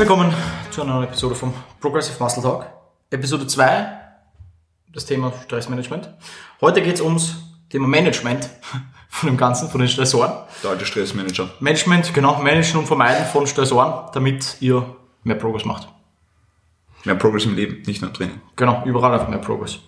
willkommen 0.00 0.32
zu 0.70 0.80
einer 0.80 0.94
neuen 0.94 1.08
Episode 1.08 1.34
vom 1.34 1.52
Progressive 1.78 2.16
Muscle 2.22 2.42
Talk. 2.42 2.64
Episode 3.10 3.46
2, 3.46 3.86
das 4.94 5.04
Thema 5.04 5.30
Stressmanagement. 5.44 6.08
Heute 6.62 6.80
geht 6.80 6.94
es 6.94 7.00
ums 7.02 7.36
Thema 7.68 7.86
Management 7.86 8.48
von 9.10 9.28
dem 9.28 9.36
Ganzen, 9.36 9.68
von 9.68 9.78
den 9.78 9.90
Stressoren. 9.90 10.32
Der 10.62 10.70
alte 10.70 10.86
Stressmanager. 10.86 11.50
Management, 11.60 12.14
genau, 12.14 12.42
Managen 12.42 12.78
und 12.78 12.86
Vermeiden 12.86 13.26
von 13.26 13.46
Stressoren, 13.46 14.08
damit 14.14 14.56
ihr 14.60 14.86
mehr 15.22 15.36
Progress 15.36 15.66
macht. 15.66 15.86
Mehr 17.04 17.16
Progress 17.16 17.44
im 17.44 17.54
Leben, 17.54 17.82
nicht 17.86 18.00
nur 18.00 18.10
Training. 18.10 18.40
Genau, 18.56 18.82
überall 18.86 19.12
einfach 19.12 19.28
mehr 19.28 19.38
Progress. 19.38 19.80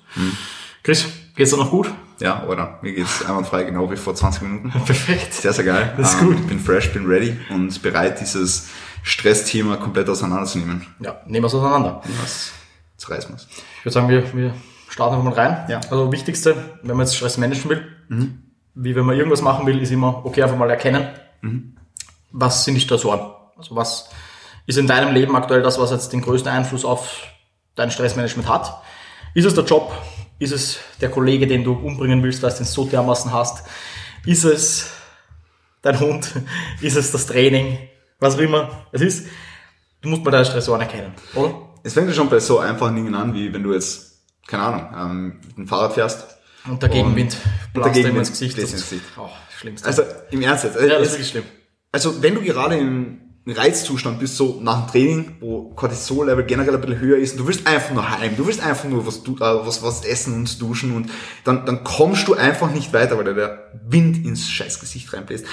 Chris, 0.83 1.07
geht's 1.35 1.53
dir 1.53 1.57
noch 1.57 1.71
gut? 1.71 1.91
Ja, 2.21 2.45
oder? 2.45 2.79
Mir 2.83 2.93
geht's 2.93 3.25
einwandfrei, 3.25 3.65
genau 3.65 3.91
wie 3.91 3.97
vor 3.97 4.15
20 4.15 4.43
Minuten. 4.43 4.71
Perfekt. 4.85 5.33
Sehr, 5.33 5.55
sehr 5.55 5.65
geil. 5.65 5.95
Das 5.97 6.13
ist 6.13 6.21
Ähm, 6.21 6.27
gut. 6.37 6.49
Bin 6.49 6.61
fresh, 6.61 6.93
bin 6.93 7.07
ready 7.07 7.35
und 7.49 7.81
bereit, 7.81 8.21
dieses 8.21 8.69
Stressthema 9.03 9.77
komplett 9.77 10.09
auseinanderzunehmen. 10.09 10.87
Ja, 11.01 11.21
nehmen 11.27 11.43
wir 11.43 11.49
es 11.49 11.55
auseinander. 11.55 12.03
Was 12.21 12.53
zerreißen 12.97 13.31
wir's. 13.31 13.49
Ich 13.79 13.85
würde 13.85 13.95
sagen, 13.95 14.09
wir, 14.09 14.33
wir 14.35 14.55
starten 14.89 15.17
einfach 15.17 15.25
mal 15.25 15.35
rein. 15.35 15.65
Ja. 15.69 15.81
Also 15.91 16.13
wichtigste, 16.13 16.55
wenn 16.83 16.97
man 16.97 17.07
jetzt 17.07 17.17
Stress 17.17 17.39
managen 17.39 17.71
will, 17.71 17.87
wie 18.75 18.95
wenn 18.95 19.05
man 19.05 19.17
irgendwas 19.17 19.43
machen 19.43 19.67
will, 19.67 19.81
ist 19.81 19.91
immer, 19.91 20.25
okay, 20.25 20.43
einfach 20.43 20.57
mal 20.57 20.71
erkennen, 20.71 21.09
was 22.31 22.65
sind 22.65 22.75
die 22.75 22.81
Stressoren? 22.81 23.33
Also 23.57 23.77
was 23.77 24.09
ist 24.67 24.79
in 24.79 24.87
deinem 24.87 25.13
Leben 25.13 25.35
aktuell 25.37 25.63
das, 25.63 25.79
was 25.79 25.91
jetzt 25.91 26.13
den 26.13 26.23
größten 26.23 26.51
Einfluss 26.51 26.85
auf 26.85 27.27
dein 27.75 27.91
Stressmanagement 27.91 28.49
hat? 28.49 28.83
Ist 29.35 29.45
es 29.45 29.55
der 29.55 29.65
Job? 29.65 29.93
Ist 30.39 30.53
es 30.53 30.79
der 31.01 31.11
Kollege, 31.11 31.47
den 31.47 31.65
du 31.65 31.73
umbringen 31.73 32.23
willst, 32.23 32.43
weil 32.43 32.51
du 32.51 32.57
den 32.59 32.67
so 32.67 32.85
dermaßen 32.85 33.33
hast? 33.33 33.65
Ist 34.25 34.45
es 34.45 34.91
dein 35.83 35.99
Hund? 36.01 36.31
Ist 36.81 36.97
es 36.97 37.13
das 37.13 37.27
Training? 37.27 37.79
Was 38.23 38.37
auch 38.37 38.39
immer 38.39 38.87
es 38.93 39.01
ist. 39.01 39.27
Du 40.01 40.09
musst 40.09 40.25
mal 40.25 40.31
deine 40.31 40.45
Stressoren 40.45 40.81
erkennen, 40.81 41.13
oder? 41.35 41.71
Es 41.83 41.95
fängt 41.95 42.07
ja 42.07 42.15
schon 42.15 42.29
bei 42.29 42.39
so 42.39 42.61
einfachen 42.61 42.95
Dingen 42.95 43.17
an, 43.17 43.35
wie 43.35 43.53
wenn 43.53 43.65
du 43.65 43.73
jetzt, 43.73 44.23
keine 44.47 44.63
Ahnung, 44.63 44.89
ähm, 44.97 45.41
mit 45.49 45.59
dem 45.59 45.67
Fahrrad 45.67 45.95
fährst. 45.95 46.27
Und 46.69 46.81
der 46.81 46.89
Gegenwind 46.89 47.37
blast 47.75 47.97
dir 47.97 48.09
ins 48.09 48.31
Gesicht. 48.31 48.57
Das 48.57 48.71
ins 48.71 48.75
ist 48.75 48.91
Gesicht. 48.91 49.05
oh, 49.19 49.29
Schlimmste. 49.59 49.89
Also 49.89 50.03
im 50.31 50.41
Ernst 50.43 50.63
jetzt. 50.63 50.81
ja, 50.81 50.87
das 50.87 51.09
ist 51.09 51.13
wirklich 51.15 51.29
schlimm. 51.31 51.45
Also 51.91 52.23
wenn 52.23 52.37
du 52.37 52.43
gerade 52.43 52.77
im 52.77 53.19
Reizzustand 53.45 54.21
bist, 54.21 54.37
so 54.37 54.61
nach 54.63 54.87
dem 54.87 54.91
Training, 54.93 55.37
wo 55.41 55.71
Cortisol-Level 55.75 56.45
generell 56.45 56.77
ein 56.77 56.81
bisschen 56.81 57.01
höher 57.01 57.19
ist 57.19 57.33
und 57.33 57.39
du 57.39 57.49
willst 57.49 57.67
einfach 57.67 57.93
nur 57.93 58.09
heim, 58.09 58.37
du 58.37 58.47
willst 58.47 58.65
einfach 58.65 58.89
nur 58.89 59.05
was, 59.05 59.25
du, 59.25 59.35
äh, 59.35 59.67
was, 59.67 59.83
was 59.83 60.05
essen 60.05 60.35
und 60.35 60.63
duschen 60.63 60.95
und 60.95 61.11
dann, 61.43 61.67
dann 61.67 61.83
kommst 61.83 62.29
du 62.29 62.35
einfach 62.35 62.71
nicht 62.71 62.93
weiter, 62.93 63.19
weil 63.19 63.25
dir 63.25 63.35
der 63.35 63.73
Wind 63.85 64.25
ins 64.25 64.49
scheiß 64.49 64.79
Gesicht 64.79 65.13
reinbläst. 65.13 65.45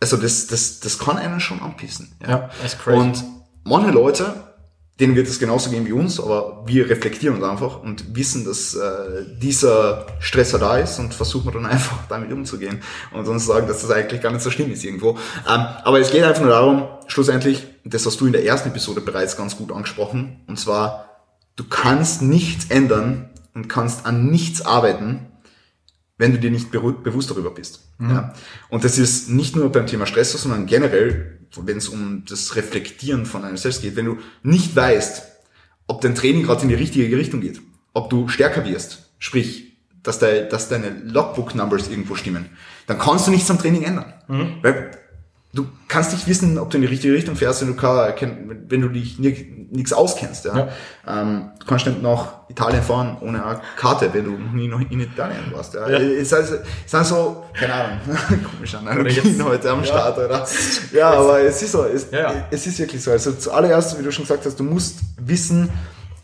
Also 0.00 0.16
das, 0.16 0.46
das, 0.46 0.80
das 0.80 0.98
kann 0.98 1.18
einen 1.18 1.40
schon 1.40 1.60
anpissen. 1.60 2.14
Ja, 2.26 2.50
das 2.62 2.74
ist 2.74 2.82
crazy. 2.82 2.98
Und 2.98 3.24
manche 3.64 3.90
Leute, 3.90 4.34
denen 4.98 5.14
wird 5.14 5.28
es 5.28 5.38
genauso 5.38 5.70
gehen 5.70 5.86
wie 5.86 5.92
uns, 5.92 6.18
aber 6.18 6.62
wir 6.66 6.88
reflektieren 6.88 7.36
uns 7.36 7.44
einfach 7.44 7.82
und 7.82 8.14
wissen, 8.14 8.44
dass 8.44 8.74
äh, 8.74 9.24
dieser 9.40 10.06
Stresser 10.20 10.58
da 10.58 10.78
ist 10.78 10.98
und 10.98 11.14
versuchen 11.14 11.52
dann 11.52 11.66
einfach 11.74 11.98
damit 12.08 12.32
umzugehen 12.32 12.82
und 13.12 13.28
uns 13.28 13.46
sagen, 13.46 13.66
dass 13.68 13.82
das 13.82 13.90
eigentlich 13.90 14.22
gar 14.22 14.32
nicht 14.32 14.42
so 14.42 14.50
schlimm 14.50 14.72
ist 14.72 14.84
irgendwo. 14.84 15.18
Ähm, 15.48 15.66
aber 15.84 16.00
es 16.00 16.10
geht 16.10 16.22
einfach 16.22 16.42
nur 16.42 16.50
darum, 16.50 16.88
schlussendlich, 17.06 17.66
das 17.84 18.06
hast 18.06 18.20
du 18.20 18.26
in 18.26 18.32
der 18.32 18.44
ersten 18.44 18.70
Episode 18.70 19.02
bereits 19.02 19.36
ganz 19.36 19.56
gut 19.56 19.72
angesprochen, 19.72 20.40
und 20.46 20.58
zwar, 20.58 21.06
du 21.56 21.64
kannst 21.64 22.22
nichts 22.22 22.66
ändern 22.70 23.30
und 23.54 23.68
kannst 23.68 24.06
an 24.06 24.30
nichts 24.30 24.64
arbeiten, 24.64 25.26
wenn 26.20 26.32
du 26.32 26.38
dir 26.38 26.50
nicht 26.50 26.70
bewusst 26.70 27.30
darüber 27.30 27.50
bist. 27.50 27.80
Ja. 27.98 28.34
Und 28.68 28.84
das 28.84 28.98
ist 28.98 29.30
nicht 29.30 29.56
nur 29.56 29.72
beim 29.72 29.86
Thema 29.86 30.04
Stress 30.04 30.32
so, 30.32 30.38
sondern 30.38 30.66
generell, 30.66 31.38
wenn 31.56 31.78
es 31.78 31.88
um 31.88 32.24
das 32.28 32.56
Reflektieren 32.56 33.24
von 33.24 33.42
einem 33.42 33.56
selbst 33.56 33.80
geht, 33.80 33.96
wenn 33.96 34.04
du 34.04 34.18
nicht 34.42 34.76
weißt, 34.76 35.22
ob 35.86 36.02
dein 36.02 36.14
Training 36.14 36.42
gerade 36.42 36.60
in 36.62 36.68
die 36.68 36.74
richtige 36.74 37.16
Richtung 37.16 37.40
geht, 37.40 37.62
ob 37.94 38.10
du 38.10 38.28
stärker 38.28 38.66
wirst, 38.66 39.10
sprich, 39.18 39.78
dass, 40.02 40.18
de, 40.18 40.46
dass 40.46 40.68
deine 40.68 40.90
Logbook-Numbers 40.90 41.88
irgendwo 41.88 42.14
stimmen, 42.16 42.50
dann 42.86 42.98
kannst 42.98 43.26
du 43.26 43.30
nichts 43.30 43.50
am 43.50 43.58
Training 43.58 43.84
ändern. 43.84 44.12
Weil 44.60 44.90
du 45.52 45.66
kannst 45.88 46.12
nicht 46.12 46.26
wissen, 46.28 46.58
ob 46.58 46.70
du 46.70 46.76
in 46.76 46.82
die 46.82 46.88
richtige 46.88 47.12
Richtung 47.14 47.34
fährst, 47.36 47.60
wenn 47.66 47.74
du, 47.76 47.82
wenn 48.68 48.80
du 48.80 48.88
dich 48.88 49.18
nichts 49.18 49.92
auskennst. 49.92 50.44
Ja. 50.44 50.68
Ähm, 51.06 51.50
du 51.58 51.66
kannst 51.66 51.86
nicht 51.86 52.02
nach 52.02 52.48
Italien 52.48 52.82
fahren 52.82 53.16
ohne 53.20 53.44
eine 53.44 53.60
Karte, 53.76 54.10
wenn 54.12 54.24
du 54.24 54.30
noch 54.32 54.52
nie 54.52 54.68
noch 54.68 54.80
in 54.80 55.00
Italien 55.00 55.44
warst. 55.52 55.74
Ja. 55.74 55.88
Ja. 55.88 55.98
Es, 55.98 56.32
ist, 56.32 56.50
es 56.84 56.90
sind 56.90 57.06
so, 57.06 57.44
keine 57.54 57.74
Ahnung, 57.74 57.98
komisch 58.56 58.74
Analogien 58.74 59.24
jetzt- 59.24 59.42
heute 59.42 59.70
am 59.70 59.80
Ja. 59.80 59.86
Start, 59.86 60.18
oder? 60.18 60.46
Ja, 60.92 61.10
aber 61.10 61.40
es 61.40 61.62
ist 61.62 61.72
so, 61.72 61.84
es, 61.84 62.10
Ja, 62.10 62.32
ja. 62.32 62.34
es 62.50 62.66
ist 62.66 62.78
wirklich 62.78 63.02
so. 63.02 63.10
Also 63.12 63.32
zuallererst, 63.32 63.98
wie 63.98 64.02
du 64.02 64.10
schon 64.12 64.24
gesagt 64.24 64.44
hast, 64.46 64.58
du 64.58 64.64
musst 64.64 64.98
wissen, 65.18 65.68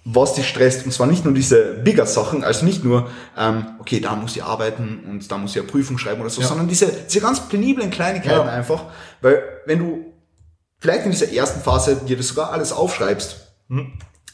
was 0.08 0.34
dich 0.34 0.48
stresst. 0.48 0.84
Und 0.86 0.92
zwar 0.92 1.08
nicht 1.08 1.24
nur 1.24 1.34
diese 1.34 1.74
bigger 1.82 2.06
Sachen, 2.06 2.44
also 2.44 2.64
nicht 2.64 2.84
nur, 2.84 3.10
ähm, 3.36 3.66
okay, 3.80 3.98
da 4.00 4.14
muss 4.14 4.36
ich 4.36 4.44
arbeiten 4.44 5.00
und 5.10 5.30
da 5.32 5.36
muss 5.36 5.50
ich 5.56 5.58
eine 5.60 5.66
Prüfung 5.68 5.98
schreiben 5.98 6.20
oder 6.20 6.30
so, 6.30 6.40
Ja. 6.40 6.46
sondern 6.46 6.68
diese, 6.68 6.86
diese 6.86 7.20
ganz 7.20 7.40
peniblen 7.48 7.90
Kleinigkeiten 7.90 8.46
Ja. 8.46 8.52
einfach. 8.52 8.84
Weil 9.20 9.42
wenn 9.66 9.80
du 9.80 10.04
vielleicht 10.78 11.04
in 11.06 11.10
dieser 11.10 11.32
ersten 11.32 11.60
Phase 11.60 11.96
dir 12.06 12.16
das 12.16 12.28
sogar 12.28 12.52
alles 12.52 12.72
aufschreibst, 12.72 13.52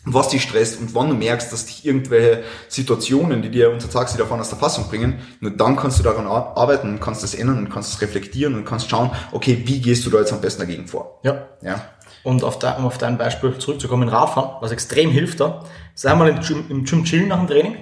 was 0.05 0.29
dich 0.29 0.43
stresst 0.43 0.81
und 0.81 0.95
wann 0.95 1.09
du 1.09 1.15
merkst, 1.15 1.53
dass 1.53 1.65
dich 1.67 1.87
irgendwelche 1.87 2.43
Situationen, 2.69 3.41
die 3.41 3.51
dir 3.51 3.71
untertags 3.71 4.13
wieder 4.15 4.25
davon 4.25 4.41
aus 4.41 4.49
der 4.51 4.59
Fassung 4.59 4.89
bringen, 4.89 5.21
nur 5.41 5.53
dann 5.53 5.77
kannst 5.77 5.99
du 5.99 6.03
daran 6.03 6.27
ar- 6.27 6.57
arbeiten 6.57 6.89
und 6.89 7.01
kannst 7.01 7.23
das 7.23 7.35
ändern 7.35 7.57
und 7.59 7.71
kannst 7.71 7.95
es 7.95 8.01
reflektieren 8.03 8.55
und 8.57 8.65
kannst 8.65 8.91
schauen, 8.91 9.11
okay, 9.31 9.63
wie 9.65 9.81
gehst 9.81 10.05
du 10.05 10.11
da 10.11 10.19
jetzt 10.19 10.33
am 10.33 10.41
besten 10.41 10.61
dagegen 10.61 10.87
vor? 10.89 11.21
Ja. 11.23 11.47
Ja. 11.63 11.81
Und 12.25 12.45
auf 12.45 12.59
dein, 12.59 12.77
um 12.77 12.87
auf 12.87 12.99
dein 12.99 13.19
Beispiel 13.19 13.59
zurückzukommen, 13.59 14.09
Radfahren, 14.09 14.61
was 14.61 14.71
extrem 14.71 15.11
hilft 15.11 15.41
da, 15.41 15.65
ist 15.95 16.07
einmal 16.07 16.29
im 16.29 16.41
Gym, 16.41 16.65
im 16.69 16.85
Gym 16.85 17.05
chillen 17.05 17.29
nach 17.29 17.39
dem 17.39 17.49
Training, 17.49 17.77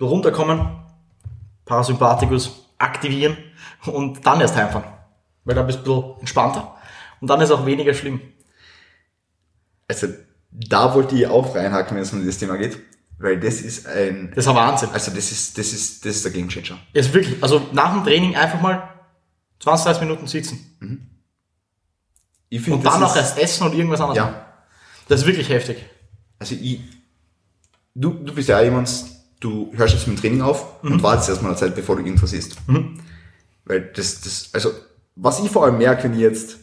runterkommen, 0.00 0.66
Parasympathikus 1.66 2.66
aktivieren 2.78 3.36
und 3.86 4.24
dann 4.26 4.40
erst 4.40 4.56
heimfahren. 4.56 4.88
Weil 5.44 5.54
dann 5.54 5.66
bist 5.66 5.86
du 5.86 6.16
entspannter 6.20 6.74
und 7.20 7.28
dann 7.28 7.40
ist 7.40 7.50
auch 7.50 7.66
weniger 7.66 7.92
schlimm. 7.92 8.20
Also 9.88 10.08
da 10.50 10.94
wollte 10.94 11.14
ich 11.16 11.26
auch 11.26 11.54
reinhaken, 11.54 11.96
wenn 11.96 12.02
es 12.02 12.12
um 12.12 12.24
das 12.24 12.38
Thema 12.38 12.56
geht, 12.56 12.78
weil 13.18 13.38
das 13.38 13.60
ist 13.60 13.86
ein, 13.86 14.32
Das 14.34 14.44
ist 14.44 14.48
ein 14.48 14.56
Wahnsinn. 14.56 14.88
also 14.92 15.10
das 15.14 15.30
ist, 15.30 15.58
das 15.58 15.72
ist, 15.72 16.04
das 16.04 16.16
ist 16.16 16.24
der 16.24 16.32
Gamechanger. 16.32 16.78
Ist 16.92 17.12
wirklich, 17.12 17.42
also 17.42 17.60
nach 17.72 17.92
dem 17.92 18.04
Training 18.04 18.36
einfach 18.36 18.60
mal 18.60 18.88
20, 19.60 19.84
30 19.84 20.02
Minuten 20.02 20.26
sitzen. 20.26 21.19
Ich 22.50 22.60
finde, 22.60 22.78
Und 22.78 22.84
dann 22.84 23.00
noch 23.00 23.16
erst 23.16 23.38
essen 23.38 23.64
und 23.66 23.74
irgendwas 23.74 24.00
anderes 24.00 24.18
machen. 24.20 24.34
ja, 24.34 24.46
Das 25.08 25.20
ist 25.20 25.26
wirklich 25.26 25.48
heftig. 25.48 25.78
also 26.38 26.54
ich, 26.54 26.80
du, 27.94 28.10
du 28.12 28.34
bist 28.34 28.48
ja 28.48 28.60
jemand, 28.60 28.90
du 29.40 29.72
hörst 29.74 29.94
jetzt 29.94 30.06
mit 30.06 30.18
dem 30.18 30.20
Training 30.20 30.42
auf 30.42 30.82
und 30.82 31.02
wartest 31.02 31.28
erstmal 31.30 31.52
eine 31.52 31.58
Zeit, 31.60 31.74
bevor 31.74 31.96
du 31.96 32.02
irgendwas 32.02 32.32
isst. 32.34 32.56
Weil 33.64 33.80
das, 33.94 34.20
das, 34.20 34.50
also, 34.52 34.70
was 35.16 35.40
ich 35.40 35.48
vor 35.50 35.64
allem 35.64 35.78
merke, 35.78 36.04
wenn 36.04 36.14
ich 36.14 36.20
jetzt 36.20 36.58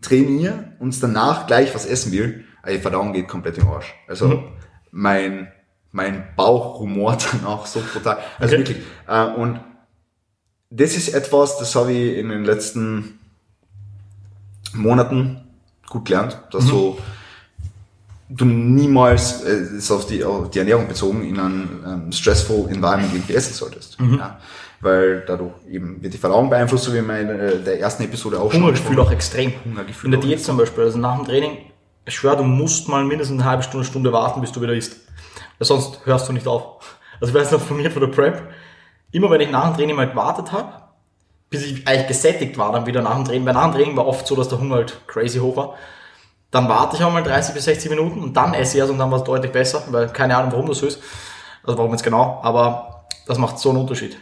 trainiere 0.00 0.72
und 0.78 1.02
danach 1.02 1.46
gleich 1.46 1.74
was 1.74 1.86
essen 1.86 2.12
will, 2.12 2.44
die 2.68 2.78
Verdauung 2.78 3.12
geht 3.12 3.26
komplett 3.28 3.58
im 3.58 3.68
Arsch. 3.68 3.92
Also, 4.08 4.44
mein, 4.90 5.50
mein 5.92 6.24
Bauch 6.36 6.78
rumort 6.80 7.26
dann 7.32 7.46
auch 7.46 7.66
so 7.66 7.80
brutal. 7.92 8.18
Also 8.38 8.54
Okay. 8.56 8.68
wirklich. 8.68 8.84
Äh, 9.08 9.24
und 9.34 9.60
das 10.70 10.94
ist 10.96 11.08
etwas, 11.14 11.58
das 11.58 11.74
habe 11.74 11.92
ich 11.92 12.16
in 12.18 12.28
den 12.28 12.44
letzten 12.44 13.18
Monaten 14.74 15.40
gut 15.88 16.06
gelernt, 16.06 16.40
dass 16.50 16.64
so 16.64 16.98
du 18.34 18.44
niemals, 18.44 19.42
äh, 19.42 19.76
ist 19.76 19.90
auf 19.90 20.06
die, 20.06 20.24
auf 20.24 20.50
die 20.50 20.58
Ernährung 20.58 20.88
bezogen, 20.88 21.24
in 21.24 21.38
einem 21.38 21.84
ähm, 21.86 22.12
stressful 22.12 22.68
environment 22.70 23.12
irgendwie 23.12 23.34
essen 23.34 23.52
solltest. 23.52 23.98
Ja? 24.00 24.38
Weil 24.80 25.22
dadurch 25.26 25.52
eben 25.70 26.02
wird 26.02 26.14
die 26.14 26.18
Verdauung 26.18 26.50
beeinflusst, 26.50 26.84
so 26.84 26.92
wie 26.92 27.02
wir 27.02 27.20
in 27.20 27.28
äh, 27.28 27.58
der 27.58 27.80
ersten 27.80 28.02
Episode 28.02 28.40
auch 28.40 28.50
schon 28.50 28.62
Hungergefühl 28.62 28.98
auch 29.00 29.10
extrem. 29.10 29.52
Hungergefühl 29.64 30.12
In 30.12 30.20
der 30.20 30.20
Diät 30.20 30.42
zum 30.42 30.56
Beispiel, 30.56 30.84
also 30.84 30.98
nach 30.98 31.16
dem 31.16 31.26
Training, 31.26 31.58
ich 32.04 32.14
schwöre, 32.14 32.38
du 32.38 32.44
musst 32.44 32.88
mal 32.88 33.04
mindestens 33.04 33.40
eine 33.40 33.48
halbe 33.48 33.62
Stunde, 33.62 33.86
Stunde 33.86 34.12
warten, 34.12 34.40
bis 34.40 34.50
du 34.50 34.60
wieder 34.60 34.74
isst. 34.74 34.96
Weil 35.58 35.66
sonst 35.66 36.00
hörst 36.04 36.28
du 36.28 36.32
nicht 36.32 36.46
auf. 36.46 36.96
Also 37.20 37.32
ich 37.32 37.40
weiß 37.40 37.52
noch 37.52 37.60
von 37.60 37.76
mir, 37.76 37.90
von 37.90 38.00
der 38.00 38.08
Prep, 38.08 38.42
immer 39.12 39.30
wenn 39.30 39.40
ich 39.40 39.50
nach 39.50 39.68
dem 39.68 39.76
Training 39.76 39.94
mal 39.94 40.08
gewartet 40.08 40.50
habe, 40.50 40.72
bis 41.52 41.62
ich 41.64 41.86
eigentlich 41.86 42.08
gesättigt 42.08 42.58
war 42.58 42.72
dann 42.72 42.86
wieder 42.86 43.00
nach 43.02 43.14
dem 43.14 43.24
Training, 43.24 43.46
weil 43.46 43.54
nach 43.54 43.66
dem 43.70 43.74
Training 43.74 43.96
war 43.96 44.06
oft 44.08 44.26
so, 44.26 44.34
dass 44.34 44.48
der 44.48 44.58
Hunger 44.58 44.74
halt 44.76 45.00
crazy 45.06 45.38
hoch 45.38 45.56
war, 45.56 45.74
dann 46.50 46.68
warte 46.68 46.96
ich 46.96 47.04
auch 47.04 47.12
mal 47.12 47.22
30 47.22 47.54
bis 47.54 47.64
60 47.66 47.90
Minuten 47.90 48.20
und 48.22 48.36
dann 48.36 48.52
esse 48.54 48.74
ich 48.74 48.80
erst 48.80 48.90
und 48.90 48.98
dann 48.98 49.10
war 49.10 49.18
es 49.18 49.24
deutlich 49.24 49.52
besser, 49.52 49.84
weil 49.90 50.08
keine 50.08 50.36
Ahnung, 50.36 50.50
warum 50.52 50.66
das 50.66 50.78
so 50.78 50.86
ist. 50.86 50.98
Also 51.62 51.78
warum 51.78 51.92
jetzt 51.92 52.02
genau, 52.02 52.40
aber 52.42 53.06
das 53.26 53.38
macht 53.38 53.58
so 53.60 53.70
einen 53.70 53.78
Unterschied. 53.78 54.18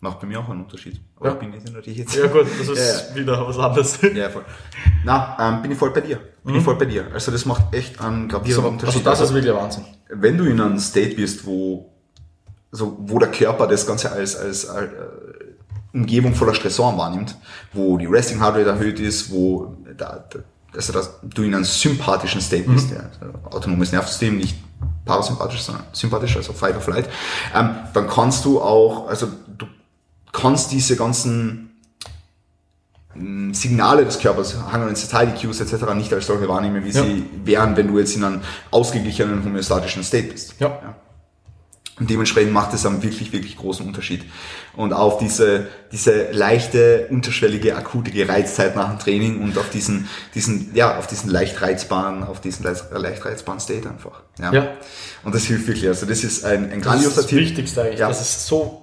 Macht 0.00 0.20
bei 0.20 0.26
mir 0.26 0.40
auch 0.40 0.48
einen 0.50 0.62
Unterschied. 0.64 1.00
Aber 1.16 1.28
Ja. 1.28 1.32
ich 1.34 1.38
bin 1.40 1.50
nicht 1.50 1.64
natürlich 1.72 1.98
jetzt. 1.98 2.14
Ja 2.14 2.26
gut, 2.26 2.46
das 2.58 2.68
ist 2.78 3.10
Ja, 3.10 3.14
wieder 3.16 3.46
was 3.48 3.58
anderes. 3.58 3.98
Ja, 4.14 4.28
voll. 4.28 4.44
Na, 5.04 5.36
ähm, 5.40 5.62
bin 5.62 5.70
ich 5.70 5.78
voll 5.78 5.92
bei 5.92 6.02
dir. 6.02 6.20
Bin 6.42 6.56
ich 6.56 6.62
voll 6.62 6.74
bei 6.76 6.84
dir. 6.84 7.06
Also 7.14 7.32
das 7.32 7.46
macht 7.46 7.74
echt 7.74 8.00
einen 8.02 8.28
gravierenden 8.28 8.64
Also 8.64 8.68
Unterschied. 8.68 9.06
das 9.06 9.20
ist 9.22 9.32
wirklich 9.32 9.50
ein 9.52 9.56
Wahnsinn. 9.58 9.84
wenn 10.10 10.36
du 10.36 10.44
in 10.44 10.60
einem 10.60 10.78
State 10.78 11.14
bist, 11.14 11.46
wo, 11.46 11.90
also 12.70 12.96
wo 13.00 13.18
der 13.18 13.30
Körper 13.30 13.66
das 13.66 13.86
Ganze 13.86 14.12
als, 14.12 14.36
als, 14.36 14.64
äh, 14.64 14.88
Umgebung 15.94 16.34
voller 16.34 16.54
Stressoren 16.54 16.98
wahrnimmt, 16.98 17.36
wo 17.72 17.96
die 17.96 18.06
Resting 18.06 18.40
Heart 18.40 18.56
Rate 18.56 18.68
erhöht 18.70 18.98
ist, 19.00 19.30
wo 19.30 19.76
der, 19.86 20.24
der 20.32 20.42
also 20.76 20.92
dass 20.92 21.10
du 21.22 21.42
in 21.44 21.54
einem 21.54 21.64
sympathischen 21.64 22.40
State 22.40 22.64
bist, 22.68 22.90
ja, 22.90 22.96
also 23.20 23.32
autonomes 23.56 23.92
Nervensystem, 23.92 24.36
nicht 24.36 24.56
parasympathisch, 25.04 25.62
sondern 25.62 25.84
sympathisch, 25.92 26.36
also 26.36 26.52
Fight 26.52 26.74
or 26.74 26.80
Flight, 26.80 27.08
ähm, 27.54 27.76
dann 27.92 28.08
kannst 28.08 28.44
du 28.44 28.60
auch, 28.60 29.06
also 29.06 29.28
du 29.56 29.66
kannst 30.32 30.72
diese 30.72 30.96
ganzen 30.96 31.76
mh, 33.14 33.54
Signale 33.54 34.04
des 34.04 34.18
Körpers, 34.18 34.56
Hunger 34.56 34.86
and 34.88 34.98
Satiety 34.98 35.46
Cues 35.46 35.60
etc. 35.60 35.94
nicht 35.94 36.12
als 36.12 36.26
solche 36.26 36.48
wahrnehmen, 36.48 36.84
wie 36.84 36.90
Ja. 36.90 37.04
sie 37.04 37.24
wären, 37.44 37.76
wenn 37.76 37.86
du 37.86 37.98
jetzt 38.00 38.16
in 38.16 38.24
einem 38.24 38.40
ausgeglichenen 38.72 39.44
homöostatischen 39.44 40.02
State 40.02 40.28
bist. 40.32 40.54
Ja. 40.58 40.96
Und 41.98 42.10
dementsprechend 42.10 42.52
macht 42.52 42.74
es 42.74 42.84
einen 42.84 43.04
wirklich, 43.04 43.32
wirklich 43.32 43.56
großen 43.56 43.86
Unterschied. 43.86 44.24
Und 44.74 44.92
auf 44.92 45.18
diese, 45.18 45.68
diese 45.92 46.32
leichte, 46.32 47.06
unterschwellige, 47.08 47.76
akute 47.76 48.10
Gereiztheit 48.10 48.74
nach 48.74 48.90
dem 48.90 48.98
Training 48.98 49.40
und 49.40 49.56
auf 49.56 49.70
diesen, 49.70 50.08
diesen, 50.34 50.74
ja, 50.74 50.98
auf 50.98 51.06
diesen 51.06 51.30
leicht 51.30 51.62
reizbaren, 51.62 52.24
auf 52.24 52.40
diesen 52.40 52.64
leicht 52.64 53.24
reizbaren 53.24 53.60
State 53.60 53.88
einfach. 53.88 54.22
Ja. 54.40 54.52
Ja. 54.52 54.68
Und 55.22 55.36
das 55.36 55.44
hilft 55.44 55.68
wirklich. 55.68 55.86
Also 55.86 56.06
das 56.06 56.24
ist 56.24 56.44
ein, 56.44 56.64
ein 56.64 56.68
Das 56.68 56.76
ist 56.78 56.84
grandioser 56.84 57.16
das 57.16 57.26
Tipp. 57.26 57.38
Wichtigste 57.38 57.82
eigentlich. 57.82 58.00
Ja. 58.00 58.08
Das 58.08 58.20
ist 58.20 58.46
so. 58.46 58.80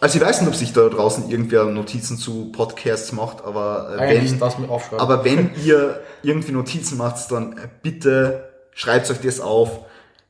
Also 0.00 0.18
ich 0.18 0.24
weiß 0.24 0.42
nicht, 0.42 0.48
ob 0.48 0.54
sich 0.54 0.74
da 0.74 0.86
draußen 0.86 1.30
irgendwer 1.30 1.64
Notizen 1.64 2.18
zu 2.18 2.52
Podcasts 2.52 3.12
macht, 3.12 3.42
aber 3.42 3.94
äh, 3.96 4.00
eigentlich 4.02 4.32
wenn, 4.32 4.38
das 4.38 4.58
mit 4.58 4.68
aufschreiben. 4.68 5.00
aber 5.00 5.24
wenn 5.24 5.50
ihr 5.64 6.02
irgendwie 6.22 6.52
Notizen 6.52 6.98
macht, 6.98 7.30
dann 7.32 7.54
äh, 7.54 7.68
bitte 7.82 8.50
schreibt 8.74 9.10
euch 9.10 9.20
das 9.20 9.40
auf. 9.40 9.80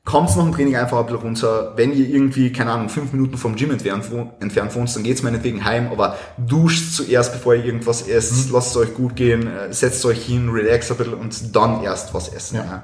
Kommt 0.07 0.29
nach 0.37 0.43
dem 0.45 0.53
Training 0.53 0.77
einfach 0.77 0.99
ein 0.99 1.05
bisschen 1.05 1.21
runter. 1.21 1.73
Wenn 1.75 1.91
ihr 1.91 2.07
irgendwie, 2.07 2.49
keine 2.53 2.71
Ahnung, 2.71 2.87
fünf 2.87 3.11
Minuten 3.11 3.37
vom 3.37 3.57
Gym 3.57 3.71
entfernt, 3.71 4.09
wo, 4.09 4.31
entfernt 4.39 4.73
wohnt, 4.73 4.95
dann 4.95 5.03
geht's 5.03 5.21
meinetwegen 5.21 5.65
heim, 5.65 5.89
aber 5.91 6.15
duscht 6.37 6.93
zuerst, 6.93 7.33
bevor 7.33 7.55
ihr 7.55 7.65
irgendwas 7.65 8.07
esst, 8.07 8.49
lasst 8.51 8.69
es 8.69 8.77
euch 8.77 8.93
gut 8.93 9.17
gehen, 9.17 9.47
äh, 9.47 9.73
setzt 9.73 10.05
euch 10.05 10.25
hin, 10.25 10.47
relax 10.49 10.89
ein 10.91 10.95
bisschen 10.95 11.13
und 11.15 11.53
dann 11.53 11.83
erst 11.83 12.13
was 12.13 12.29
essen. 12.29 12.55
Ja. 12.55 12.63
Ja. 12.63 12.83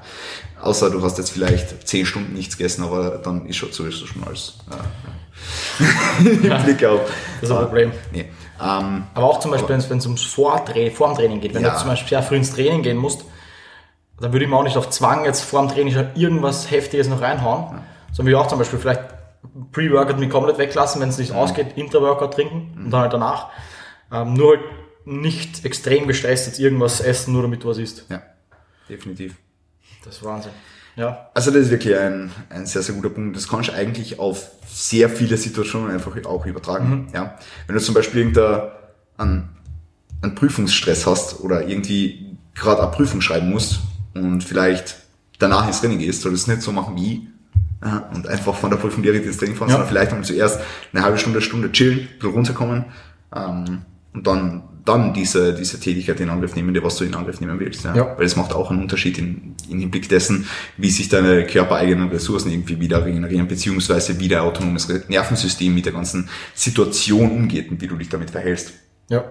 Außer 0.60 0.90
du 0.90 1.00
hast 1.02 1.16
jetzt 1.16 1.30
vielleicht 1.30 1.88
zehn 1.88 2.04
Stunden 2.04 2.34
nichts 2.34 2.58
gegessen, 2.58 2.84
aber 2.84 3.12
dann 3.24 3.46
ist 3.46 3.56
schon 3.56 3.72
sowieso 3.72 4.04
schon 4.04 4.22
alles 4.24 4.58
äh, 6.20 6.28
im 6.28 6.62
Blick 6.64 6.84
auf. 6.84 7.00
Das 7.40 7.48
ist 7.48 7.56
ein 7.56 7.62
Problem. 7.64 7.92
Nee. 8.12 8.26
Ähm, 8.62 9.04
Aber 9.14 9.26
auch 9.26 9.40
zum 9.40 9.50
Beispiel, 9.50 9.70
wenn 9.88 9.98
es 9.98 10.04
ums 10.04 10.22
Vortra 10.24 10.90
vorm 10.94 11.14
Training 11.16 11.40
geht. 11.40 11.54
Wenn 11.54 11.62
Ja. 11.62 11.70
du 11.70 11.78
zum 11.78 11.88
Beispiel 11.88 12.10
sehr 12.10 12.22
früh 12.22 12.36
ins 12.36 12.52
Training 12.52 12.82
gehen 12.82 12.98
musst, 12.98 13.24
dann 14.20 14.32
würde 14.32 14.44
ich 14.44 14.50
mir 14.50 14.56
auch 14.56 14.64
nicht 14.64 14.76
auf 14.76 14.90
Zwang 14.90 15.24
jetzt 15.24 15.42
vor 15.42 15.60
dem 15.60 15.70
Training 15.70 15.92
schon 15.92 16.08
irgendwas 16.14 16.70
Heftiges 16.70 17.08
noch 17.08 17.20
reinhauen. 17.20 17.80
Sondern 18.12 18.26
würde 18.26 18.30
ich 18.30 18.36
auch 18.36 18.48
zum 18.48 18.58
Beispiel 18.58 18.78
vielleicht 18.78 19.02
Pre-Workout 19.72 20.18
mich 20.18 20.30
komplett 20.30 20.58
weglassen, 20.58 21.00
wenn 21.00 21.08
es 21.08 21.18
nicht 21.18 21.32
ausgeht, 21.32 21.76
Intra-Workout 21.76 22.34
trinken 22.34 22.72
und 22.76 22.90
dann 22.90 23.00
halt 23.02 23.12
danach. 23.12 23.48
Ähm, 24.12 24.34
nur 24.34 24.56
halt 24.56 24.64
nicht 25.04 25.64
extrem 25.64 26.06
gestresst 26.06 26.46
jetzt 26.46 26.58
irgendwas 26.58 27.00
essen, 27.00 27.32
nur 27.32 27.42
damit 27.42 27.62
du 27.62 27.68
was 27.68 27.78
isst. 27.78 28.06
ja, 28.08 28.22
definitiv. 28.88 29.34
Das 30.04 30.16
ist 30.16 30.24
Wahnsinn. 30.24 30.52
Ja. 30.96 31.30
Also 31.34 31.50
das 31.50 31.62
ist 31.62 31.70
wirklich 31.70 31.96
ein, 31.96 32.30
ein 32.50 32.66
sehr, 32.66 32.82
sehr 32.82 32.94
guter 32.94 33.10
Punkt. 33.10 33.36
Das 33.36 33.48
kannst 33.48 33.70
du 33.70 33.74
eigentlich 33.74 34.18
auf 34.18 34.50
sehr 34.66 35.08
viele 35.08 35.36
Situationen 35.36 35.90
einfach 35.90 36.12
auch 36.24 36.46
übertragen. 36.46 37.08
Ja. 37.12 37.36
Wenn 37.66 37.74
du 37.74 37.82
zum 37.82 37.94
Beispiel 37.94 38.20
irgendeinen 38.20 38.70
einen, 39.16 39.56
einen 40.22 40.34
Prüfungsstress 40.34 41.06
hast 41.06 41.40
oder 41.40 41.66
irgendwie 41.66 42.36
gerade 42.54 42.82
eine 42.82 42.92
Prüfung 42.92 43.20
schreiben 43.20 43.50
musst 43.50 43.80
und 44.14 44.42
vielleicht 44.42 44.96
danach 45.38 45.66
ins 45.66 45.80
Training 45.80 45.98
gehst, 45.98 46.22
solltest 46.22 46.46
du 46.46 46.52
es 46.52 46.56
nicht 46.56 46.64
so 46.64 46.72
machen 46.72 46.96
wie 46.96 47.28
ja, 47.84 48.08
und 48.14 48.26
einfach 48.26 48.54
von 48.54 48.70
der 48.70 48.78
Prüfung 48.78 49.02
direkt 49.02 49.26
ins 49.26 49.36
Training 49.36 49.56
fahren, 49.56 49.68
Ja. 49.68 49.74
sondern 49.74 49.88
vielleicht 49.88 50.10
einmal 50.12 50.24
zuerst 50.24 50.60
eine 50.92 51.04
halbe 51.04 51.18
Stunde, 51.18 51.40
Stunde 51.42 51.70
chillen, 51.72 52.08
ein 52.22 52.26
runterkommen 52.28 52.86
ähm, 53.34 53.82
und 54.14 54.26
dann, 54.26 54.62
dann 54.84 55.12
diese, 55.12 55.54
diese 55.54 55.80
Tätigkeit 55.80 56.18
in 56.20 56.30
Angriff 56.30 56.54
nehmen, 56.54 56.72
die 56.72 56.82
was 56.82 56.96
du 56.96 57.04
in 57.04 57.14
Angriff 57.14 57.40
nehmen 57.40 57.58
willst. 57.60 57.84
Ja. 57.84 57.94
Ja. 57.94 58.16
Weil 58.16 58.24
es 58.24 58.36
macht 58.36 58.54
auch 58.54 58.70
einen 58.70 58.80
Unterschied 58.80 59.18
in, 59.18 59.54
in 59.68 59.80
Hinblick 59.80 60.08
dessen, 60.08 60.46
wie 60.76 60.90
sich 60.90 61.08
deine 61.08 61.44
körpereigenen 61.46 62.08
Ressourcen 62.08 62.50
irgendwie 62.50 62.80
wieder 62.80 63.04
regenerieren, 63.04 63.48
beziehungsweise 63.48 64.18
wie 64.20 64.28
dein 64.28 64.40
autonomes 64.40 64.88
Nervensystem 65.08 65.74
mit 65.74 65.84
der 65.84 65.92
ganzen 65.92 66.28
Situation 66.54 67.30
umgeht 67.30 67.70
und 67.70 67.80
wie 67.82 67.86
du 67.88 67.96
dich 67.96 68.08
damit 68.08 68.30
verhältst. 68.30 68.72
Ja. 69.10 69.24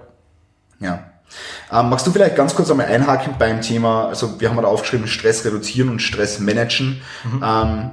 Ja. 0.79 1.12
Ähm, 1.71 1.89
magst 1.89 2.05
du 2.05 2.11
vielleicht 2.11 2.35
ganz 2.35 2.55
kurz 2.55 2.69
einmal 2.69 2.87
einhaken 2.87 3.35
beim 3.39 3.61
Thema, 3.61 4.07
also 4.07 4.39
wir 4.39 4.49
haben 4.49 4.57
da 4.57 4.67
aufgeschrieben, 4.67 5.07
Stress 5.07 5.45
reduzieren 5.45 5.89
und 5.89 6.01
Stress 6.01 6.39
managen. 6.39 7.01
Ähm, 7.43 7.91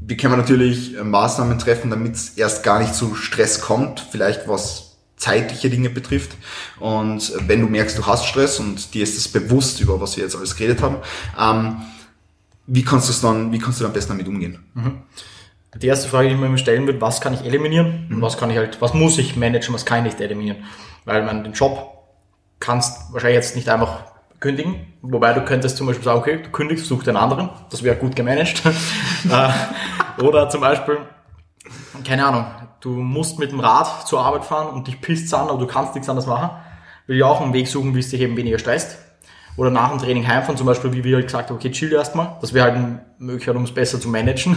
wie 0.00 0.16
kann 0.16 0.30
man 0.30 0.40
natürlich 0.40 0.96
äh, 0.96 1.04
Maßnahmen 1.04 1.58
treffen, 1.58 1.90
damit 1.90 2.16
es 2.16 2.30
erst 2.30 2.64
gar 2.64 2.80
nicht 2.80 2.94
zu 2.94 3.14
Stress 3.14 3.60
kommt, 3.60 4.04
vielleicht 4.10 4.48
was 4.48 4.96
zeitliche 5.16 5.70
Dinge 5.70 5.90
betrifft. 5.90 6.32
Und 6.80 7.30
äh, 7.30 7.48
wenn 7.48 7.60
du 7.60 7.68
merkst, 7.68 7.96
du 7.96 8.06
hast 8.06 8.26
Stress 8.26 8.58
und 8.58 8.94
dir 8.94 9.04
ist 9.04 9.16
es 9.16 9.28
bewusst, 9.28 9.80
über 9.80 10.00
was 10.00 10.16
wir 10.16 10.24
jetzt 10.24 10.34
alles 10.34 10.56
geredet 10.56 10.82
haben, 10.82 10.96
ähm, 11.38 11.76
wie 12.66 12.84
kannst 12.84 13.08
du 13.08 13.12
es 13.12 13.20
dann, 13.20 13.52
wie 13.52 13.58
kannst 13.58 13.78
du 13.78 13.84
dann 13.84 13.90
am 13.90 13.94
besten 13.94 14.12
damit 14.12 14.26
umgehen? 14.26 14.58
Die 15.76 15.86
erste 15.86 16.08
Frage, 16.08 16.28
die 16.28 16.34
ich 16.34 16.40
mir 16.40 16.46
immer 16.46 16.58
stellen 16.58 16.86
würde, 16.86 17.00
was 17.00 17.20
kann 17.20 17.34
ich 17.34 17.44
eliminieren 17.44 18.08
und 18.10 18.22
was 18.22 18.36
kann 18.36 18.50
ich 18.50 18.56
halt, 18.56 18.80
was 18.80 18.94
muss 18.94 19.18
ich 19.18 19.36
managen, 19.36 19.72
was 19.74 19.84
kann 19.84 19.98
ich 19.98 20.12
nicht 20.12 20.20
eliminieren? 20.20 20.64
Weil 21.04 21.24
man 21.24 21.44
den 21.44 21.52
Job 21.52 21.99
kannst 22.60 23.12
wahrscheinlich 23.12 23.36
jetzt 23.36 23.56
nicht 23.56 23.68
einfach 23.68 24.04
kündigen, 24.38 24.94
wobei 25.02 25.32
du 25.32 25.44
könntest 25.44 25.76
zum 25.76 25.86
Beispiel 25.86 26.04
sagen, 26.04 26.18
okay, 26.18 26.42
du 26.42 26.50
kündigst, 26.50 26.86
such 26.86 27.02
den 27.02 27.16
anderen, 27.16 27.50
das 27.70 27.82
wäre 27.82 27.96
gut 27.96 28.16
gemanagt. 28.16 28.62
Äh, 29.30 30.22
Oder 30.22 30.48
zum 30.48 30.62
Beispiel, 30.62 30.98
keine 32.06 32.24
Ahnung, 32.24 32.46
du 32.80 32.90
musst 32.90 33.38
mit 33.38 33.52
dem 33.52 33.60
Rad 33.60 34.08
zur 34.08 34.20
Arbeit 34.20 34.46
fahren 34.46 34.68
und 34.68 34.86
dich 34.86 35.00
pisst 35.02 35.32
an, 35.34 35.48
aber 35.48 35.58
du 35.58 35.66
kannst 35.66 35.94
nichts 35.94 36.08
anderes 36.08 36.26
machen. 36.26 36.50
Will 37.06 37.18
ich 37.18 37.22
auch 37.22 37.40
einen 37.42 37.52
Weg 37.52 37.68
suchen, 37.68 37.94
wie 37.94 37.98
es 37.98 38.08
dich 38.08 38.20
eben 38.22 38.36
weniger 38.38 38.58
stresst. 38.58 38.96
Oder 39.56 39.70
nach 39.70 39.90
dem 39.90 39.98
Training 39.98 40.26
heimfahren, 40.26 40.56
zum 40.56 40.66
Beispiel, 40.66 40.92
wie 40.94 41.04
wir 41.04 41.16
halt 41.16 41.26
gesagt 41.26 41.50
haben, 41.50 41.56
okay, 41.56 41.70
chill 41.70 41.92
erstmal. 41.92 42.38
Das 42.40 42.54
wäre 42.54 42.66
halt 42.66 42.76
eine 42.76 43.04
Möglichkeit, 43.18 43.56
um 43.56 43.64
es 43.64 43.74
besser 43.74 44.00
zu 44.00 44.08
managen. 44.08 44.56